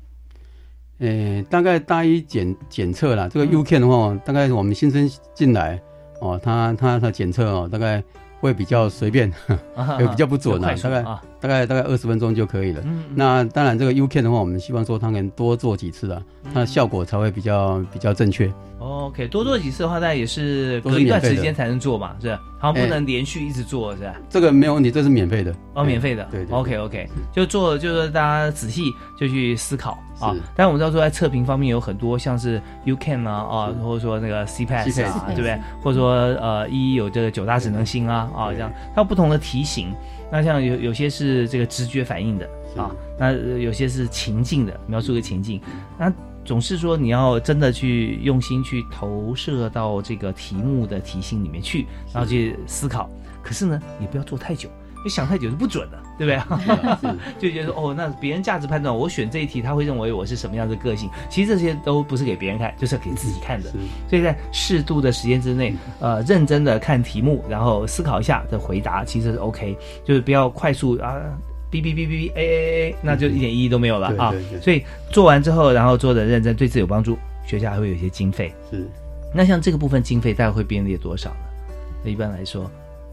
[1.00, 5.82] 呃，大概大一检检测啦，这嗯个 U Can 的话，大概我们新生进来
[6.22, 8.02] 哦，他他他检测哦，大概
[8.40, 9.30] 会比较随便，
[9.76, 12.80] 啊 也比较不准啊，大概啊大概大概二十分钟就可以了。
[12.86, 18.50] 嗯嗯那当然，这个 U Can 的话，我们希望说它能多做几次啊，嗯它的效果才会比较比较正确。
[18.80, 22.40] OK，多做几次的话，大概也是隔一段时间才能做嘛，是吧？
[22.60, 24.16] 好像不哎能连续一直做，是吧？
[24.30, 25.54] 这个没有问题，这是免费的。
[25.74, 26.28] 哦，免费的。
[26.32, 28.84] 对对 OK OK，就做就是大家仔细
[29.20, 30.42] 就去思考啊是。
[30.56, 35.60] 但我们知道说在测评方面有很多像是 U Can 啊啊，或者说那个 CPAS 啊，对不对？
[35.84, 39.94] 或者说呃一有这个九大智能星啊啊这样，它有不同的题型。
[40.32, 42.90] 那像有有些是这个直觉反应的啊，
[43.20, 45.62] 那呃有些是情境的，描述个情境。
[46.00, 46.12] 那
[46.44, 53.10] 总是说你要真的去用心去投射到这个题目的题型里面去，然后去思考。
[53.44, 54.70] 可是呢，你不要做太久，
[55.02, 56.32] 因为想太久是不准的，对不
[57.02, 57.12] 对？
[57.40, 61.10] 就觉得说哦，那别人价值判断，我选这一题，他会认为我是什么样的个性。
[61.30, 63.72] 其实这些都不是给别人看，就是给自己看的。
[64.08, 71.16] 所以在适度的时间之内，呃，认真的看题目，然后思考一下的回答，其实是 OK，就是不要快速啊。
[71.72, 78.54] 哔哔哔哔哔，哎哎哎，那就一点意义都没有了啊所以做完之后，然后做的认真，对自己有帮助，学校还会有一些经费。
[78.70, 78.86] 是，
[79.34, 81.36] 那像这个部分经费大概会编列多少呢？
[82.04, 82.70] 那一般来说，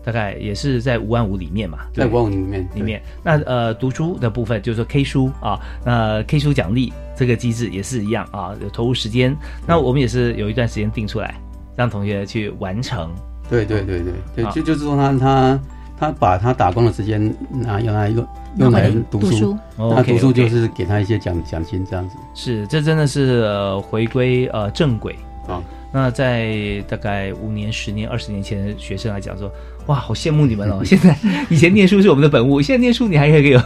[0.08, 3.02] 大概也是在五万五里面嘛，在对五万五里面里面。
[3.22, 9.36] 那呃，读书的部分就是说 K 书啊，那 K 书奖励这个机制也是一样啊，有投入时间。
[9.66, 11.34] 那我们也是有一段时间定出来，
[11.76, 13.14] 让同学去完成。
[13.50, 15.60] 对对对对对，啊就就是说他他
[15.98, 22.16] 他把他打工的时间拿用来用用来读书读书，那读书就是给他一些奖奖金这样子。
[22.34, 25.14] 是，这真的是、呃、回归呃正轨
[25.46, 25.62] 啊。
[25.90, 29.50] 那在大概五年、十年、二十年前的学生来讲说，
[29.88, 30.84] 哇，好羡慕你们哦！
[30.84, 31.16] 现在
[31.48, 33.60] 以前念书是我们的本务，现在念书你还可以有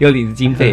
[0.00, 0.72] 有领经费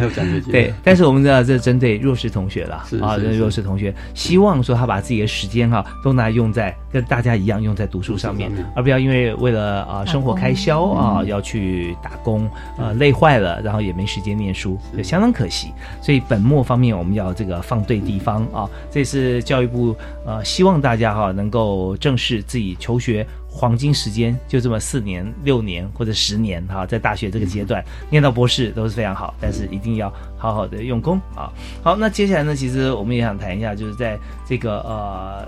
[0.50, 15.68] 对，但是我们知道这针对弱势同学了，啊，弱势同学希望说他把自己的时间哈、都拿来用在跟大家一样用在读书上面，而不要因为为了啊、生活开销啊、要去打工，呃累坏了，然后也没时间念书，就相当可惜。
[16.02, 19.94] 所以本末方面我们要这个放对地方啊，这是教育部
[20.26, 23.28] 呃希望大家哈、能够正视自己求学。
[23.54, 31.54] 黄金时间就这么四年、六年或者十年哈，在大学这个阶段念到博士都是非常好，但是一定要好好的用功啊。
[31.84, 35.48] 好，那接下来呢，其实我们也想谈一下，就是在这个呃。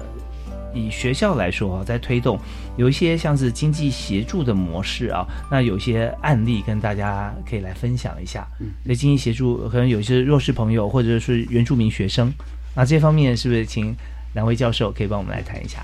[0.77, 2.37] 以学校来说啊，在推动
[2.75, 8.45] 有一些像是经济协助的模式啊，那有一些案例跟大家可以来分享一下。
[8.83, 12.29] 那经济协助可能有一些弱势朋友或者是原住民学生，
[12.75, 13.95] 那这方面是不是请
[14.33, 15.79] 两位教授可以帮我们来谈一下？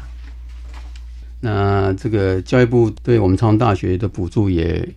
[1.41, 4.87] 那这个教育部对我们长隆大学的补助也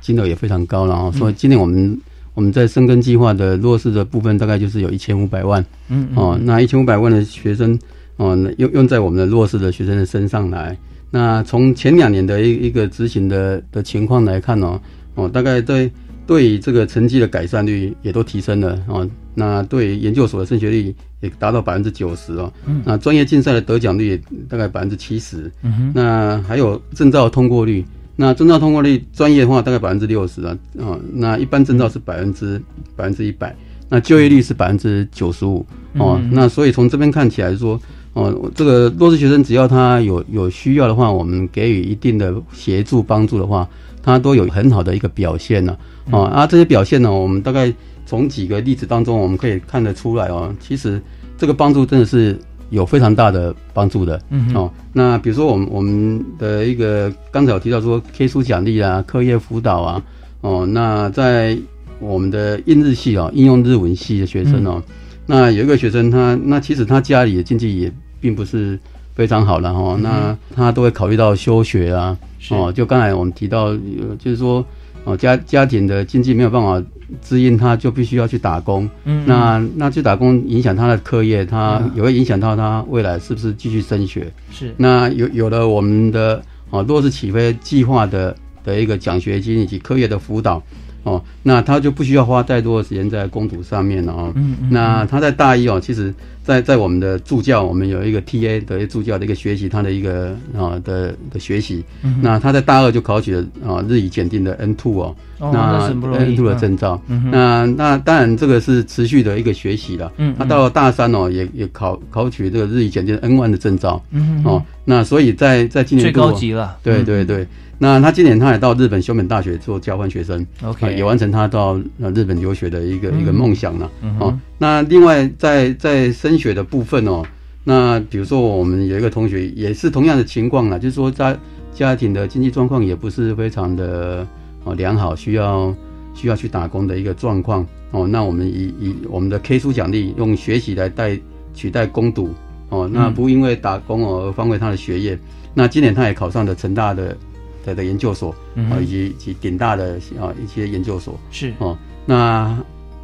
[0.00, 1.98] 金额也非常高了啊，所以今年我们
[2.34, 7.78] 我们在生根计划的弱势的部分大概就是有一千五百万，嗯嗯哦，那一千五百万的学生
[8.18, 10.76] 哦，用用在我们的弱势的学生的身上来。
[11.10, 14.78] 那从前两年的一一个执行的的情况来看哦，
[15.14, 15.90] 哦，大概对
[16.26, 19.08] 对于这个成绩的改善率也都提升了哦。
[19.34, 22.52] 那对研究所的升学率也达到百分之九十哦。
[22.66, 25.50] 嗯那专业竞赛的得奖率也大概百分之七十。
[25.92, 27.84] 那还有证照通过率，
[28.16, 32.60] 那证照通过率专业的话大概百分之六十啊，哦，那一般证照是百分之
[32.94, 33.54] 百分之一百，
[33.88, 35.64] 那就业率是百分之九十五
[35.94, 36.18] 哦。
[36.22, 37.80] 嗯那所以从这边看起来说，
[38.12, 43.68] 哦，这个弱势学生只要他有有需要的话，我们给予一定的协助帮助的话，
[44.02, 45.76] 他都有很好的一个表现呢、
[46.12, 46.24] 哦。
[46.24, 47.72] 啊，这些表现呢，我们大概
[48.06, 51.00] 从几个例子当中我们可以看得出来哦，其实
[51.36, 52.38] 这个帮助真的是
[52.70, 54.20] 有非常大的帮助的。
[54.30, 60.02] 嗯哦，那比如说我们我们的一个刚才有提到说 K 书奖励啊、课业辅导啊，
[60.40, 61.56] 哦，那在
[62.00, 64.82] 我们的印日系哦，应用日文系的学生哦，
[65.26, 68.78] 那有一个学生他那其实他家里的经济也并不是
[69.14, 72.18] 非常好了哈、哦，那他都会考虑到休学啊，
[72.50, 74.64] 哦，就刚才我们提到，呃就是说
[75.04, 76.82] 哦家家庭的经济没有办法
[77.22, 81.90] 支应他，就必须要去打工，嗯那那去打工影响他的课业，他嗯。
[81.94, 84.32] 也会影响到他未来是不是继续升学。
[84.50, 84.74] 是。
[84.76, 88.34] 那有有了我们的哦落实起飞计划的
[88.64, 90.62] 的一个奖学金以及课业的辅导
[91.04, 94.32] 哦，那他就不需要花太多的时间在攻读上面了哦。
[94.34, 101.84] 嗯嗯那他在大一哦，其实在在我们的助教，我们有一个 TA 的助教的一个学习，他的一个啊、的的学习。
[102.20, 105.88] 那他在大二就考取了啊、日语检定的 N two 哦，哦那
[106.18, 107.00] N two 的嗯证照。
[107.08, 110.10] 嗯哼那那当然这个是持续的一个学习了。
[110.16, 114.02] 嗯他到了大三哦，也也考考取这个日语检定 N one 的证照。
[114.10, 117.46] 嗯哼哦，那所以在在今年最高级了嗯对对对。
[117.78, 123.90] 那他今年他也到日本修本大学做交换学生 OK 啊也完成他到呃日本留学的一个、一个嗯梦想了。
[124.02, 127.22] 嗯哦，那另外在在升学的部分哦，
[127.64, 131.36] 那比如说我们有一个同学也是同样的情况啦，就是说家
[131.74, 134.26] 家庭的经济状况也不是非常的
[134.64, 135.74] 哦良好，需要
[136.14, 138.06] 需要去打工的一个状况哦。
[138.06, 141.18] 那我们以以我们的 K 书奖励用学习来代
[141.52, 142.32] 取代攻读
[142.68, 145.18] 哦，那嗯不因为打工哦而荒废他的学业。
[145.52, 147.16] 那今年他也考上了成大的
[147.64, 151.18] 的的研究所啊、嗯以及以及顶大的啊一些研究所。
[151.30, 151.52] 是。
[151.58, 151.76] 哦。
[152.06, 152.56] 那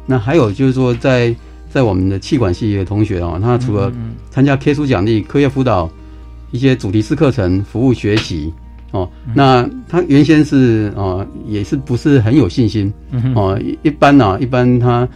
[0.05, 1.35] 那还有就是说在
[1.69, 5.89] 在我们的气管系的同学哦，他除了嗯参加 K 书奖励、课业辅导、
[6.51, 8.53] 一些主题式课程、服务学习
[8.91, 9.33] 哦，嗯。
[9.35, 15.07] 那他原先是哦也是不是很有信心嗯哦，一一般呢、一般他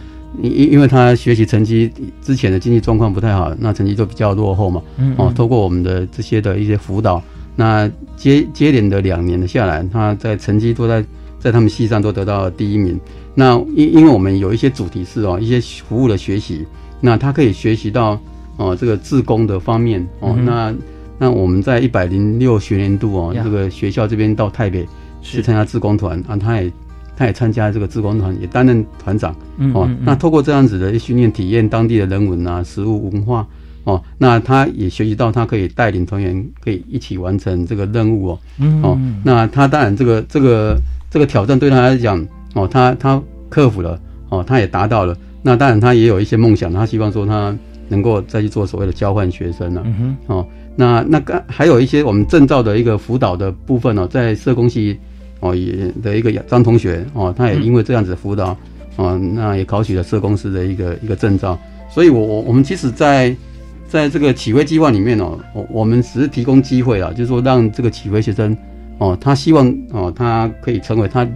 [0.42, 1.90] 因因因为他学习成绩
[2.22, 7.22] 之前的经济状况不太好，那成绩就比较落后嘛，嗯嗯，哦透过我们的这些的一些辅导，
[7.56, 11.04] 那接接连的两年的下来，他在成绩都在
[11.40, 13.00] 在他们系上都得到了第一名。
[13.34, 16.66] 那因因为我们有一些主题是哦，一些服务的学习，
[17.00, 18.20] 那他可以学习到
[18.56, 20.74] 哦这个自工的方面哦，嗯那
[21.18, 24.86] 那我们在一百零六学年度哦呀，这个学校这边到台北
[25.22, 26.72] 去参加自工团啊，他也
[27.16, 29.98] 他也参加这个自工团，也担任团长哦嗯嗯嗯。
[30.04, 33.46] 那透过这样子的训练，体验当地的人文啊、食物文化
[33.86, 38.32] 哦，那他也学习到他可以带领团员，可以一起完成这个任务哦。
[38.32, 40.76] 哦嗯哦，那他当然这个这个
[41.08, 42.18] 这个挑战对他来讲
[42.54, 45.16] 哦，他他克服了哦，他也达到了。
[45.40, 47.56] 那当然他也有一些梦想，他希望说他
[47.88, 50.46] 能够再去做所谓的交换学生了、嗯哼哦。
[50.74, 54.98] 那那个还有一些我们证照的一个辅导的部分哦，在社工系
[55.38, 58.56] 哦也的一个张同学哦，他也因为这样子辅导、
[58.96, 61.56] 哦，那也考取了社工师的一个一个证照。
[61.88, 63.34] 所以我我我们其实在
[63.88, 68.56] 在这个起飞计划里面哦，我我们只是提供机会啦，就是说让这个起飞学生
[68.98, 71.26] 哦，他希望哦，他可以成为他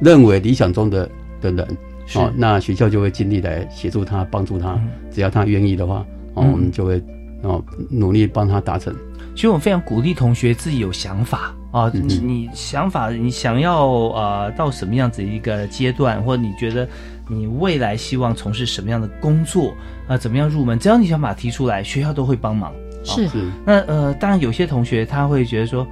[0.00, 1.08] 认为理想中的
[1.40, 1.66] 的人
[2.06, 2.18] 是。
[2.18, 6.04] 哦，那学校就会尽力来协助他，帮助他，只要他愿意的话
[6.34, 6.52] 哦，嗯。
[6.52, 7.02] 我们就会
[7.42, 8.94] 哦努力帮他达成。
[9.34, 16.88] 其实我非常鼓励同学自己有想法啊，你想法，你想要呃到什么样子一个阶段，或者你觉得
[17.28, 19.74] 你未来希望从事什么样的工作
[20.06, 22.72] 啊、怎么样入门，只要你想法提出来，学校都会帮忙。
[23.04, 25.86] 是是那呃，当然有些同学他会觉得说，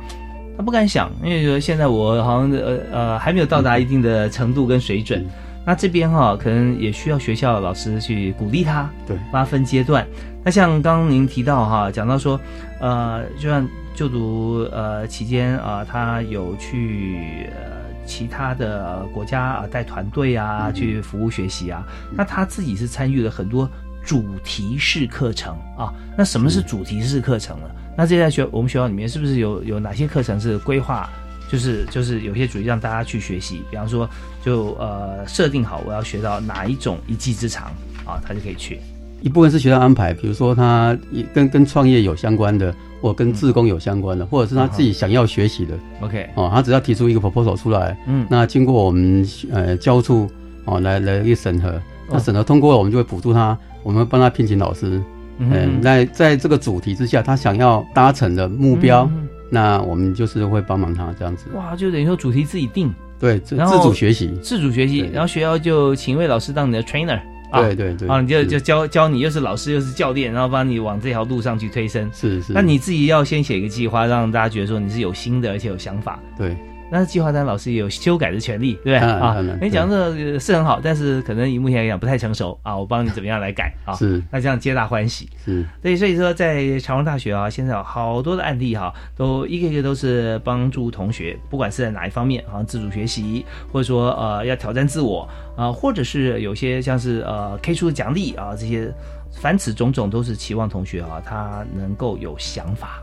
[0.57, 5.25] 他不敢想，因为觉得现在我好像呃呃还没有到达一定的程度跟水准。
[5.67, 10.07] 那这边哈、可能也需要学校老师去鼓励他，对，八分阶段。
[10.45, 12.39] 那像刚刚您提到哈、讲到说，
[12.81, 17.74] 呃，就像就读呃期间啊、他有去呃
[18.07, 21.87] 其他的呃国家啊、带团队啊，去服务学习啊。
[22.13, 23.69] 那他自己是参与了很多
[24.05, 25.93] 主题式课程啊。
[26.17, 27.67] 那什么是主题式课程呢？
[27.97, 31.09] 那这在学我们学校里面是不是有有哪些课程是规划？
[31.51, 34.09] 就是就是有些主题让大家去学习，比方说
[34.43, 37.67] 就呃设定好我要学到哪一种一技之长
[38.05, 38.81] 啊，他就可以去。
[39.21, 42.75] 一部分是学校安排，比如说他也跟跟创业有相关的，
[43.05, 45.75] 或跟自工有相关的，或者是他自己想要学习的。
[46.01, 50.27] OK，哦，他只要提出一个 proposal 出来，嗯那经过我们呃教处
[50.65, 51.79] 哦来来一个审核，
[52.11, 55.03] 那审核通过了，我们就会补助他，我们会帮他聘请老师。
[55.37, 55.51] 嗯
[55.83, 61.45] 那，在在这个主题之下，他想要达成的目标，嗯那我们就是会帮忙他这样子。
[61.55, 62.91] 哇，就等于说主题自己定，
[63.21, 67.21] 对，自自主学习，自主学习，然后学校就请一位老师当你的 trainer。
[67.55, 72.11] 啊对对对啊，你就就教教你，又是老师又是教练，然后帮你往这条路上去推升。
[72.13, 72.53] 是是。
[72.53, 76.19] 那你自己要先写一个计划，让大家觉得说你是有心的，而且有想法。
[76.37, 76.57] 对。
[76.91, 79.37] 那计划单老师也有修改的权利，对不对啊？
[79.61, 83.95] 你讲的呃是很好，但是可能以目前来讲不太成熟啊，我帮你怎么样来改啊？
[83.95, 85.29] 是，那这样皆大欢喜。
[85.45, 98.93] 是，对，所以说在长荣大学啊，现在有好多的案例哈、都一个一个都是帮助同学，不管是在哪一方面，好像自主学习，或者说呃要挑战自我啊、或者是有些像是呃 K 书的奖励啊这些，
[99.41, 103.03] 凡此种种都是期望同学啊他能够有想法。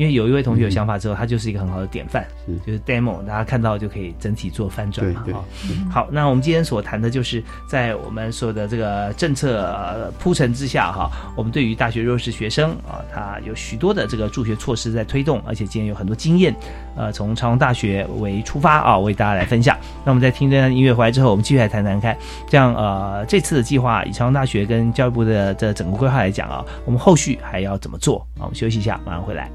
[0.00, 2.26] 因为有一位同学有想法之后，他就是一个很好的典范，
[2.66, 5.44] 就是 demo，大家看到就可以整体做翻转嘛。
[5.90, 16.56] 好，那我们今天所谈的就是在我们所有的这个政策呃铺陈之下哈，我们对于大学弱势学生啊，他有许多的这个助学措施在推动，而且今天有很多经验，
[16.96, 19.76] 呃，从长隆大学为出发啊，为大家来分享。
[20.02, 22.16] 那我们在听这段音乐回来之后，我们继续来谈谈看，
[22.48, 28.44] 这样呃这次的计划以长隆大学跟教育部的这整个规划来讲啊，我们后续还要怎么做啊？
[28.44, 29.50] 我们休息一下，马上回来。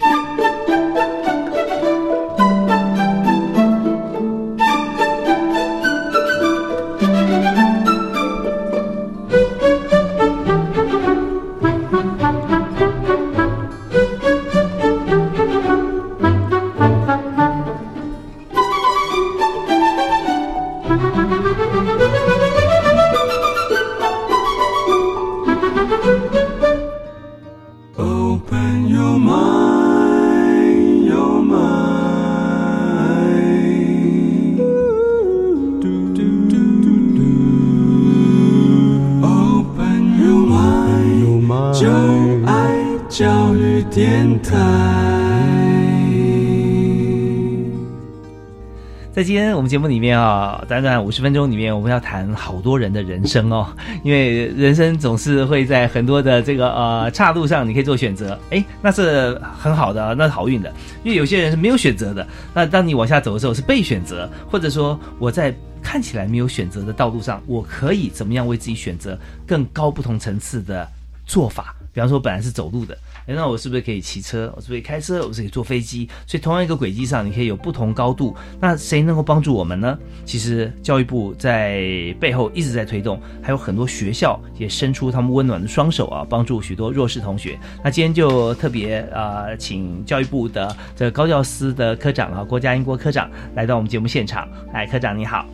[0.00, 0.55] Thank you.
[49.12, 53.66] 在今天我们节目里面啊，短短五十分钟里面，我们要谈好多人的人生哦，
[54.04, 60.72] 因为人生总是会在很多的这个呃岔路上，你可以做选择，哎，那是很好的，那是好运的，
[61.02, 70.86] 因为有些人是没有选择的，那当你往下走的时候是被选择，或者说我在看起来没有选择的道路上，我可以怎么样为自己选择更高不同层次的
[71.24, 71.74] 做法？
[71.92, 72.96] 比方说，本来是走路的，
[73.26, 74.52] 诶那我是不是可以骑车？
[74.54, 75.16] 我是不是可以开车？
[75.16, 76.08] 我是不是可以坐飞机？
[76.26, 78.36] 所以同样一个轨迹上，你可以有不同高度。
[78.60, 79.98] 那谁能够帮助我们呢？
[80.24, 87.58] 其实教育部在背后一直在推动，还有很多学校也伸出他们温暖的双手啊，帮助许多弱势同学。
[87.82, 94.48] 那今天就特别啊、请教育部的这个高教司的科长啊，郭家英郭科长来到我们节目现场。
[94.72, 95.44] 哎，科长你好。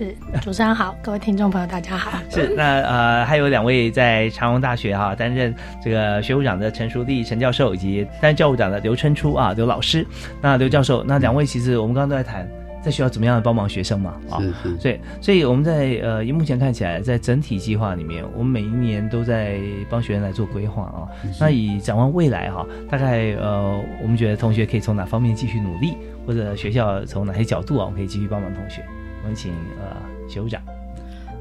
[0.00, 2.18] 是主持人好， 各位听众朋友大家好。
[2.30, 10.06] 是，那呃，还有两位在长荣大学哈、担任这个学务长的陈淑丽陈教授，以及担任教务长的刘春初啊刘老师。
[10.40, 12.48] 那刘教授，那两位其实我们刚刚都在谈。
[12.82, 14.14] 在学校怎么样的帮忙学生嘛？
[14.30, 19.58] 啊，是是所以所以我们在呃，目前看起来，在整体计划里面，我们每一年都在
[19.90, 21.04] 帮学生来做规划啊。
[21.38, 25.94] 那以展望未来哈、大概呃，我们觉得同学可以从哪方面继续努力，
[26.26, 28.82] 或者学校从哪些角度啊，我们可以继续帮忙同学。
[29.22, 29.96] 我们请呃
[30.28, 30.60] 学务长。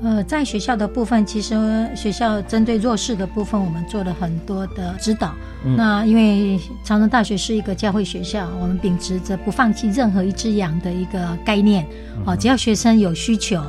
[0.01, 1.55] 呃，在学校的部分，其实
[1.93, 5.33] 学校针对弱势的部分，我们做了很多的指导。
[5.65, 11.85] 嗯那因为长城大学是一个教会学校，我们秉持着不放弃任何一只羊的一个概念。
[12.25, 13.61] 哦、只要学生有需求，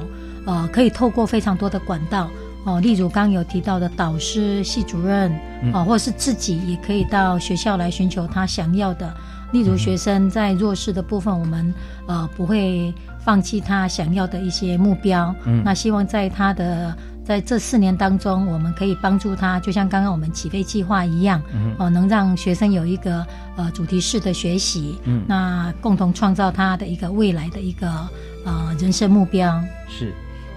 [0.46, 2.30] 呃，可以透过非常多的管道。
[2.64, 5.32] 哦，例如刚刚有提到的导师、系主任，
[5.64, 9.12] 嗯哦，或者是自己也可以到学校来寻求他想要的。
[9.50, 11.74] 例如学生在弱势的部分，我们
[12.06, 12.94] 呃不会
[13.24, 15.34] 放弃他想要的一些目标。
[15.44, 23.24] 嗯那希望在他的在这四年当中，我们可以帮助他，就像刚刚我们起飞计划一样，嗯哦、能让学生有一个
[23.56, 27.88] 呃主题式的学习，嗯那共同创造他的一个未来的一个
[28.44, 29.62] 呃人生目标。
[29.88, 30.12] 是，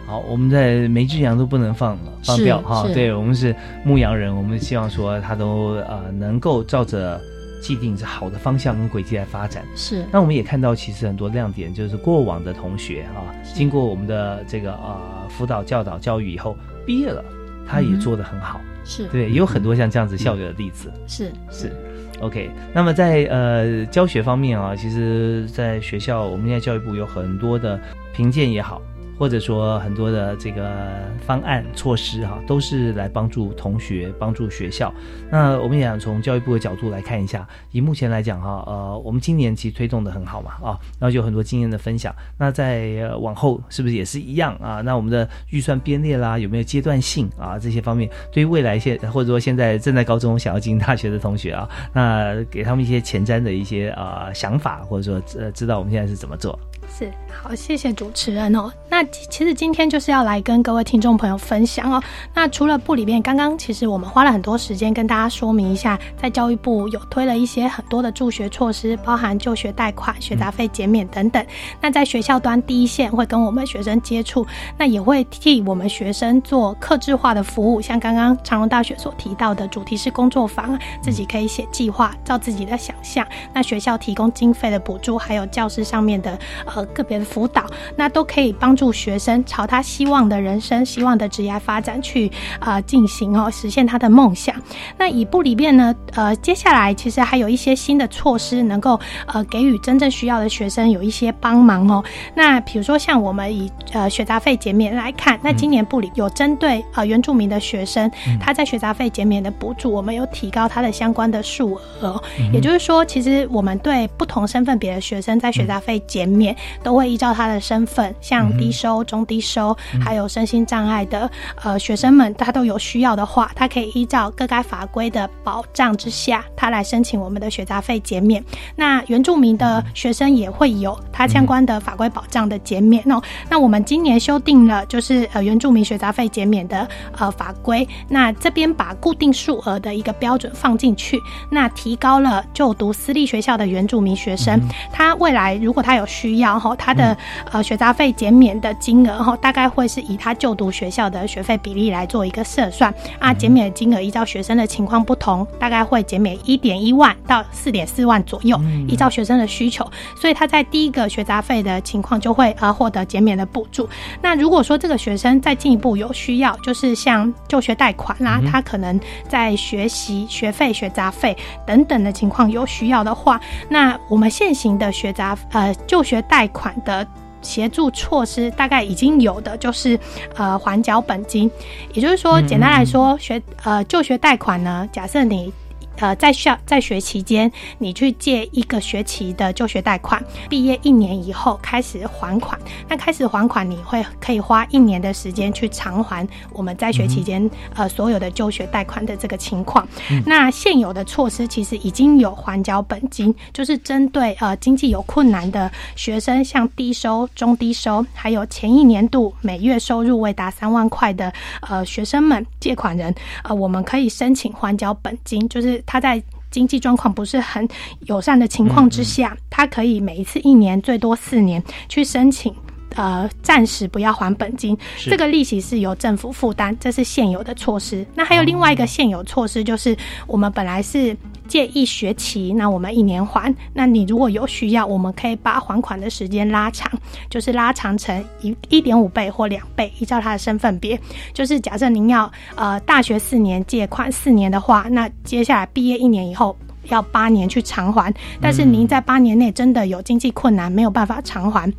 [0.08, 2.88] 好，我们在每只羊都不能放了放掉哈。
[2.88, 3.56] 是对我们是
[3.86, 7.22] 牧羊人，我们希望说他都呃能够照着
[7.64, 9.66] 既定是好的方向跟轨迹来发展。
[9.74, 17.24] 是那我们也看到其实很多亮点，就是过往的同学啊，经过我们的这个呃辅导教导教育以后毕业了，
[17.66, 18.60] 他也做得很好。
[18.84, 20.92] 是对，也有很多像这样子校友的例子。
[21.08, 21.72] 是是
[22.20, 22.52] ，OK。
[22.74, 27.80] 那么在呃教学方面啊，其实，在学校我们现在教育部有很多的
[28.14, 28.82] 评鉴也好，
[29.18, 30.82] 或者说很多的这个
[31.26, 34.94] 方案措施哈、都是来帮助同学、帮助学校。
[35.32, 42.14] 那我们也想从教育部的角度来看一下，以目前来讲哈、呃，我们今年其实推动的很好嘛啊，然后有很多经验的分享。
[42.38, 44.82] 那在、往后是不是也是一样啊？
[44.82, 47.58] 那我们的预算编列啦，有没有阶段性啊？
[47.60, 56.58] 这些方面对于未来现或者说现在正在高中想要进大学的同学啊，那给他们一些前瞻的一些啊、想法，或者说呃知道我们现在是怎么做。
[56.96, 58.72] 是好，谢谢主持人哦。
[58.88, 62.02] 那其实今天就是要来跟各位听众朋友分享哦。
[62.36, 71.44] 那除了部里面，刚刚其实我们花了很多时间跟大家说明一下，在教育部有推了一些很多的助学措施，包含就学贷款、学杂费减免等等。
[71.82, 74.46] 那在学校端第一线会跟我们学生接触，
[74.78, 83.28] 那也会替我们学生做客制化的服务，像刚刚长荣大学所提到的主题式工作坊，自己可以写计划，照自己的想象。
[83.52, 87.66] 那学校提供经费的补助，还有教师上面的呃个别的辅导，
[87.96, 94.56] 那都可以帮助学生朝他希望的人生、希望的职业发展去啊进行哦，实现他的梦想。
[94.98, 102.04] 那以部里面呢，呃，接下来其实还有一些新的措施，能够呃给予真正需要的学生有一些帮忙哦。
[102.36, 108.10] 那比如说像我们以呃学杂费减免来看，那今年部里有针对呃原住民的学生，
[108.40, 112.22] 他在学杂费减免的补助，我们有提高他的相关的数额。
[112.52, 121.30] 也就是说，其实我们对不同身份别的学生在学杂费减免，都会依照他的身份，像低收、中低收，还有身心障碍的
[121.62, 128.44] 呃学生们，他都有需要的话，他可以依照各该法规的保障之下，他来申请我们的学杂费减免。
[128.76, 133.22] 那原住民的学生也会有他相关的法规保障的减免哦。
[133.50, 141.20] 那我们今年修订了，就是呃原住民学杂费减免的呃法规，那这边把固定数额的一个标准放进去，
[141.50, 144.60] 那提高了就读私立学校的原住民学生，
[144.92, 147.16] 他未来如果他有需要哈，他的
[147.52, 152.94] 呃学杂费减免的金额哈，大概会是以他就读学校的学费比例来做一个测算。
[153.20, 158.58] 啊，减免的金额依照学生的情况不同，大概会减免一点一万到四点四万左右，
[158.88, 159.86] 依照学生的需求，
[160.20, 163.90] 所以他在第一个学杂费的情况就会呃获得减免的补助。
[164.22, 171.36] 那如果说这个学生再进一步有需要，就是像就学贷款啦，他可能在学习学费、学杂费
[171.66, 173.40] 等等的情况有需要的话，
[173.70, 177.06] 那我们现行的学杂呃就学贷款的
[177.42, 180.00] 协助措施，大概已经有的就是
[180.36, 181.52] 呃还缴本金，
[181.94, 185.52] 也就是说，简单来说，学呃就学贷款呢，假设你。
[185.98, 192.60] 呃，在校在学期间，你去借一个学期的就学贷款，毕业一年以后开始还款。
[192.90, 199.88] 那开始还款，你会可以花一年的时间去偿还我们在学期间呃所有的就学贷款的这个情况。
[200.26, 211.32] 那现有的措施其实已经有还缴本金，就是针对呃经济有困难的学生，像低收、中低收，还有前一年度每月收入未达三万块的
[211.62, 213.14] 呃学生们，借款人
[213.44, 215.83] 呃，我们可以申请还缴本金，就是。
[215.86, 217.68] 他在经济状况不是很
[218.02, 222.54] 友善的情况之下，他可以每一次一年最多四年去申请，
[222.96, 228.06] 呃，暂时不要还本金，这个利息是由政府负担，这是现有的措施。
[228.16, 231.16] 那还有另外一个现有措施，就是我们本来是。
[231.54, 233.54] 借一学期，那我们一年还。
[233.76, 236.92] 那你如果有需要，我们可以把还款的时间拉长，
[237.30, 241.00] 就是拉长成一一点五倍或两倍，依照他的身份别。
[241.32, 248.12] 就是假设您要呃大学四年借款四年的话，那接下来毕业一年以后要八年去偿还。
[248.42, 251.72] 但是您在八年内真的有经济困难，没有办法偿还。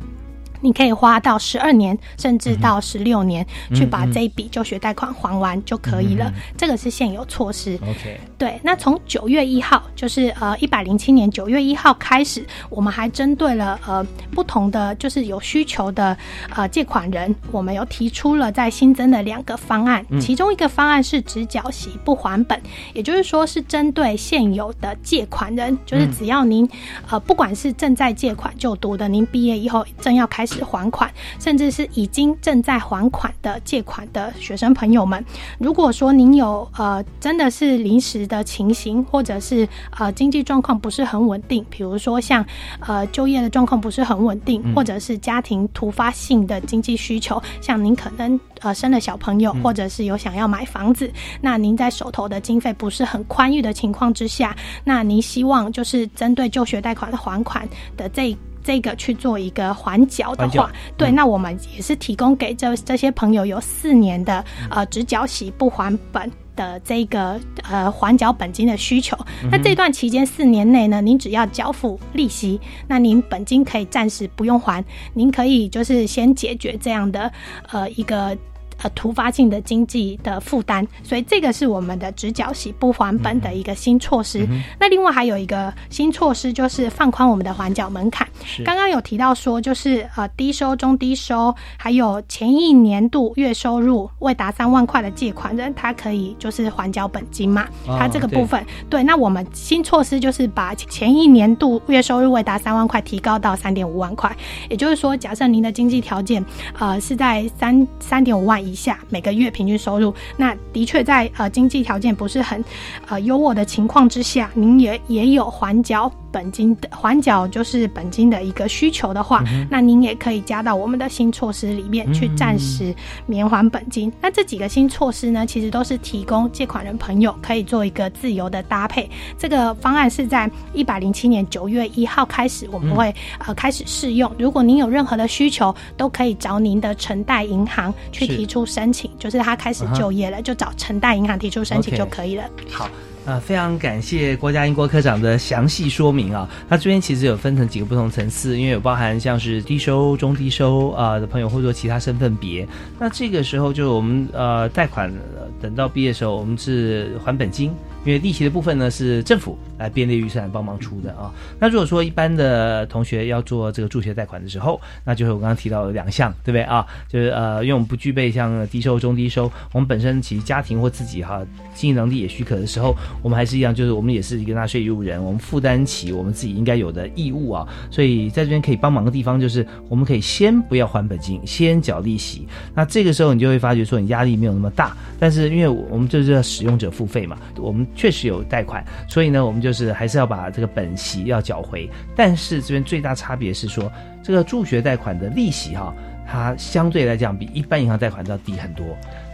[0.65, 3.45] 你可以花到十二年，甚至到十六年
[3.75, 6.33] 去把这一笔就学贷款还完就可以了。
[6.57, 7.75] 这个是现有措施。
[7.83, 8.59] OK，对。
[8.63, 14.03] 那从九月一号，就是呃一百零七年九月一号开始，我们还针对了呃
[14.33, 16.17] 不同的就是有需求的
[16.55, 20.03] 呃借款人，我们有提出了在新增的两个方案。
[20.19, 22.59] 其中一个方案是只缴息不还本，
[22.95, 26.67] 也就是说是针对现有的借款人，就是只要您
[27.07, 30.54] 呃不管是正在借款就读的，您毕业以后正要开始。
[30.63, 35.23] 还款，甚至是已经正在还款的借款的学生朋友们，
[35.57, 42.45] 如果说您有呃真的是临时的情形，或者是呃经济状况不是很稳定，比如说像
[42.79, 58.35] 呃就业的状况不是很稳定，或者是家庭突发性的经济需求，像您可能呃生了小朋友，或者是有想要买房子，那您在手头的经费不是很宽裕的情况之下，那您希望就是针对就学贷款的还款的这。
[58.65, 67.39] 这个去做一个还缴的话，对，那我们也是提供给这这些朋友有四年的呃只缴息不还本的这个
[67.69, 69.15] 呃还缴本金的需求。
[69.51, 77.31] 那这段期间四年内呢，您只要交付利息，那您本金可以暂时不用还，您可以就是先解决这样的
[77.71, 78.35] 呃一个
[78.81, 84.47] 呃突发性的经济的负担，所以这个是我们的直缴息不还本的一个新措施。
[84.79, 88.27] 那另外还有一个新措施就是放宽我们的还缴门槛。
[88.63, 97.67] 刚刚有提到说，就是呃低收、中低收，还有前一年度月收入未达三万块的借款人，他可以就是还缴本金嘛。
[97.85, 104.35] 他这个部分对，那我们新措施就是把前一年度月收入未达三万块提高到三点五万块，
[104.69, 106.43] 也就是说，假设您的经济条件
[106.77, 112.63] 呃是在三三点五万以下，每个月平均收入，那的确在呃经济条件不是很
[113.07, 116.11] 呃优渥的情况之下，您也也有还缴。
[116.35, 122.93] 本金的还缴就是本金的一个需求的话，那您也可以加到我们的新措施里面去暂时
[123.25, 124.11] 免还本金。
[124.19, 129.09] 那这几个新措施呢，其实都是提供借款人朋友可以做一个自由的搭配。
[129.37, 134.29] 这个方案是在一百零七年九月一号开始，我们会呃开始试用。
[134.37, 142.43] 如果您有任何的需求，都可以找您的承贷银行去提出申请，就是他开始就业了，就找承贷银行提出申请就可以了。
[142.69, 142.89] 好。
[143.25, 146.47] 啊，非常感谢郭家英郭科长的详细说明啊。
[146.69, 152.67] 他这边其实有分成几个不同层次，因为有包含像是低收、中低收啊的朋友，或者说其他身份别。
[152.99, 155.11] 那这个时候就我们呃贷款
[155.59, 157.71] 等到毕业的时候，我们是还本金。
[158.05, 161.33] 因为利息的部分呢是政府来编列预算帮忙出的啊。
[161.59, 166.85] 那如果说一般的同学要做这个助学贷款的时候，那就是我刚刚提到的两项，对不对啊？
[167.09, 171.41] 就是呃，因为我们不具备像低收、中低收，我们本身其实家庭或自己哈
[171.73, 177.67] 经济能力也许可的时候，我们还是一样，就是我们也是一个纳税义务人，我们负担起我们自己应该有的义务啊。
[177.89, 182.47] 所以在这边可以帮忙的地方，就是我们可以先不要还本金，先缴利息。
[182.75, 184.95] 那这个时候你就会发觉说你压力没有那么大。
[185.19, 187.85] 但是因为我们就是要使用者付费嘛，我们。
[187.95, 191.89] 确实有贷款，所以呢，我们就是还是要把这个本息要缴回。
[192.15, 193.91] 但是这边最大差别是说，
[194.21, 195.93] 这个助学贷款的利息哈，
[196.27, 198.85] 它相对来讲比一般银行贷款要低很多。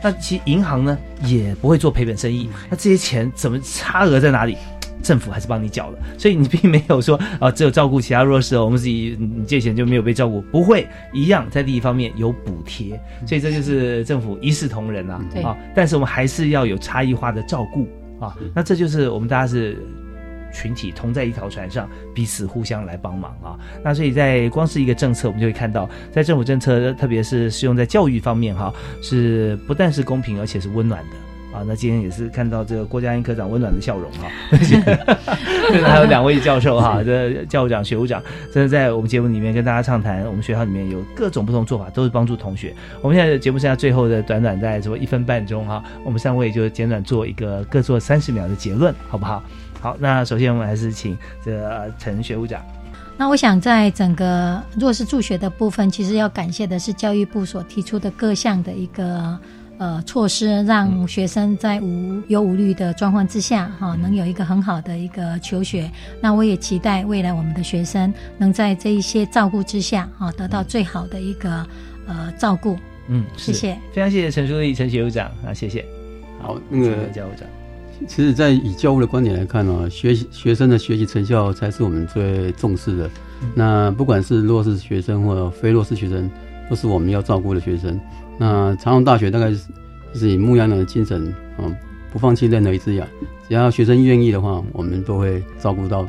[0.04, 4.56] 那其实银行呢也不会做赔本生意，那这些钱怎么差额在哪里？
[5.02, 15.20] 政府还是帮你缴了，所以你并没有说啊，只有照顾其他弱势，我们自己你借钱就没有被照顾，不会一样在利益方面有补贴，所以这就是政府一视同仁啊。
[15.44, 17.88] 啊，但是我们还是要有差异化的照顾。
[18.22, 19.78] 啊，那这就是我们大家是
[20.54, 23.60] 群体同在一条船上，彼此互相来帮忙啊。
[23.84, 31.16] 那所以在光是一个政策，我们就会看到，在政府政策，特别是适用在教育方面，哈，是不但是公平，而且是温暖的。
[31.54, 34.30] 啊，那今天也是看到这个郭家英科长温暖的笑容哈，
[35.86, 38.24] 还有两位教授哈， 这教务长、学务长，
[38.54, 42.74] 真的在我们节目里面跟大家畅谈，我们学校里面有各种不同做法，都是帮助同学。
[43.02, 49.44] 我们现在节目剩下最后的短短在什么一分半钟哈，我们三位就简短做一个各做三十秒的结论，好不好？
[49.82, 52.62] 好，那首先我们还是请这陈学务长。
[53.18, 59.38] 那我想在整个弱势助学的部分，其实要感谢的是教育部所提出的各项的一个。
[59.82, 65.90] 呃，措施让学生在无忧无虑的状况之下，哈，能有一个很好的一个求学。
[66.22, 71.66] 那我也期待未来我们的学生能在这一些照顾之下，哈，得到最好的一个
[72.06, 72.78] 呃照顾。
[73.08, 75.84] 嗯，谢谢，非常谢谢陈书记、陈学务长啊，谢谢。
[76.40, 77.48] 好，那个教务长，
[78.08, 83.10] 其实，在以教务的观点来看呢，学习学生的学习成效才是我们最重视的。
[83.56, 86.30] 那不管是弱势学生或非弱势学生，
[86.70, 88.00] 都是我们要照顾的学生。
[88.42, 89.54] 那长隆大学大概
[90.16, 91.28] 是以牧羊人的精神，
[91.58, 91.70] 啊，
[92.12, 93.08] 不放弃任何一只羊，
[93.48, 96.08] 只要学生愿意的话，我们都会照顾到。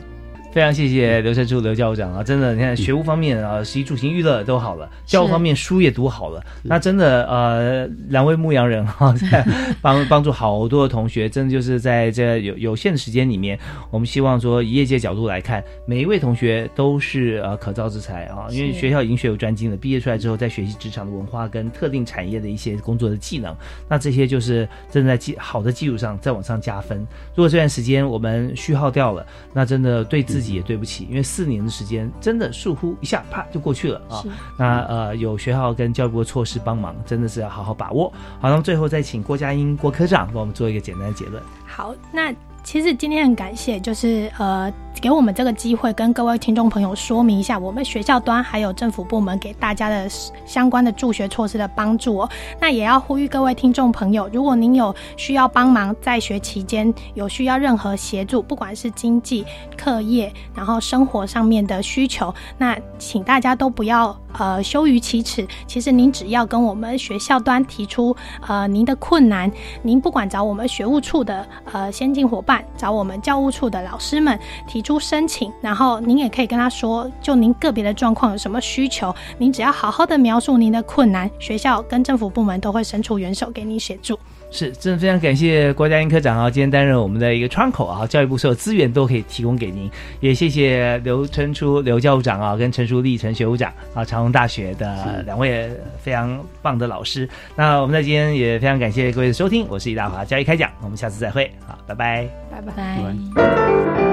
[0.53, 9.42] 非常谢谢刘成柱刘教务长啊，真的，你看学务方面啊，食衣住行娱乐都好了，教务方面书也读好了，那真的呃，两位牧羊人哈，在
[9.80, 13.59] 帮帮助好多的同学，真的就是在这有有限的时间里面，
[13.90, 23.57] 我们希望说以业界角度来看，每一位同学都是呃可造之才啊，因为学校已经学有专精了，毕业出来之后再学习职场的文化跟特定产业的一些工作的技能，
[23.88, 26.98] 那这些就是正在基好的基础上再往上加分。
[27.34, 34.24] 如果这段时间我们虚耗掉了，那真的对自自己也对不起，因为四年的时间真的疏忽一下，啪就过去了啊。
[34.59, 38.12] 那呃，有学校跟教育部的措施帮忙，真的是要好好把握。
[38.40, 41.40] 好，那么最后再请郭佳音郭科长帮我们做一个简单的结论。
[41.64, 42.34] 好，那。
[42.62, 50.08] 其实今天很感谢，就是呃，给我们这个机会，跟各位听众朋友说明一下，我们学校端还有政府部门给大家的
[50.46, 52.30] 相关的助学措施的帮助哦。
[52.60, 59.44] 那也要呼吁各位听众朋友，如果您有需要帮忙在学期间有需要任何协助，不管是经济、
[59.76, 65.46] 课业，然后生活上面的需求，那请大家都不要呃羞于启齿。
[65.66, 69.50] 其实您只要跟我们学校端提出呃您的困难，
[69.82, 72.51] 您不管找我们学务处的呃先进伙伴。
[72.76, 74.36] 找我们教务处的老师们
[74.66, 84.18] 提出申请，然后您也可以跟他说，就您个别的状况有什么需求，您只要好好的描述您的困难，学校跟政府部门都会伸出援手给您协助。
[84.55, 89.90] 是，真的非常感谢郭嘉英科长啊，今天担任我们的一个窗口啊，教育部所有资源都可以提供给您。
[90.20, 97.26] 也谢谢刘春初刘教务长啊，跟陈淑丽陈学务长啊，长隆大学的两位非常棒的老师。
[97.57, 104.11] 那我们在今天也非常感谢各位的收听，我是李大华，教育开讲，我们下次再会，好，拜拜，拜拜。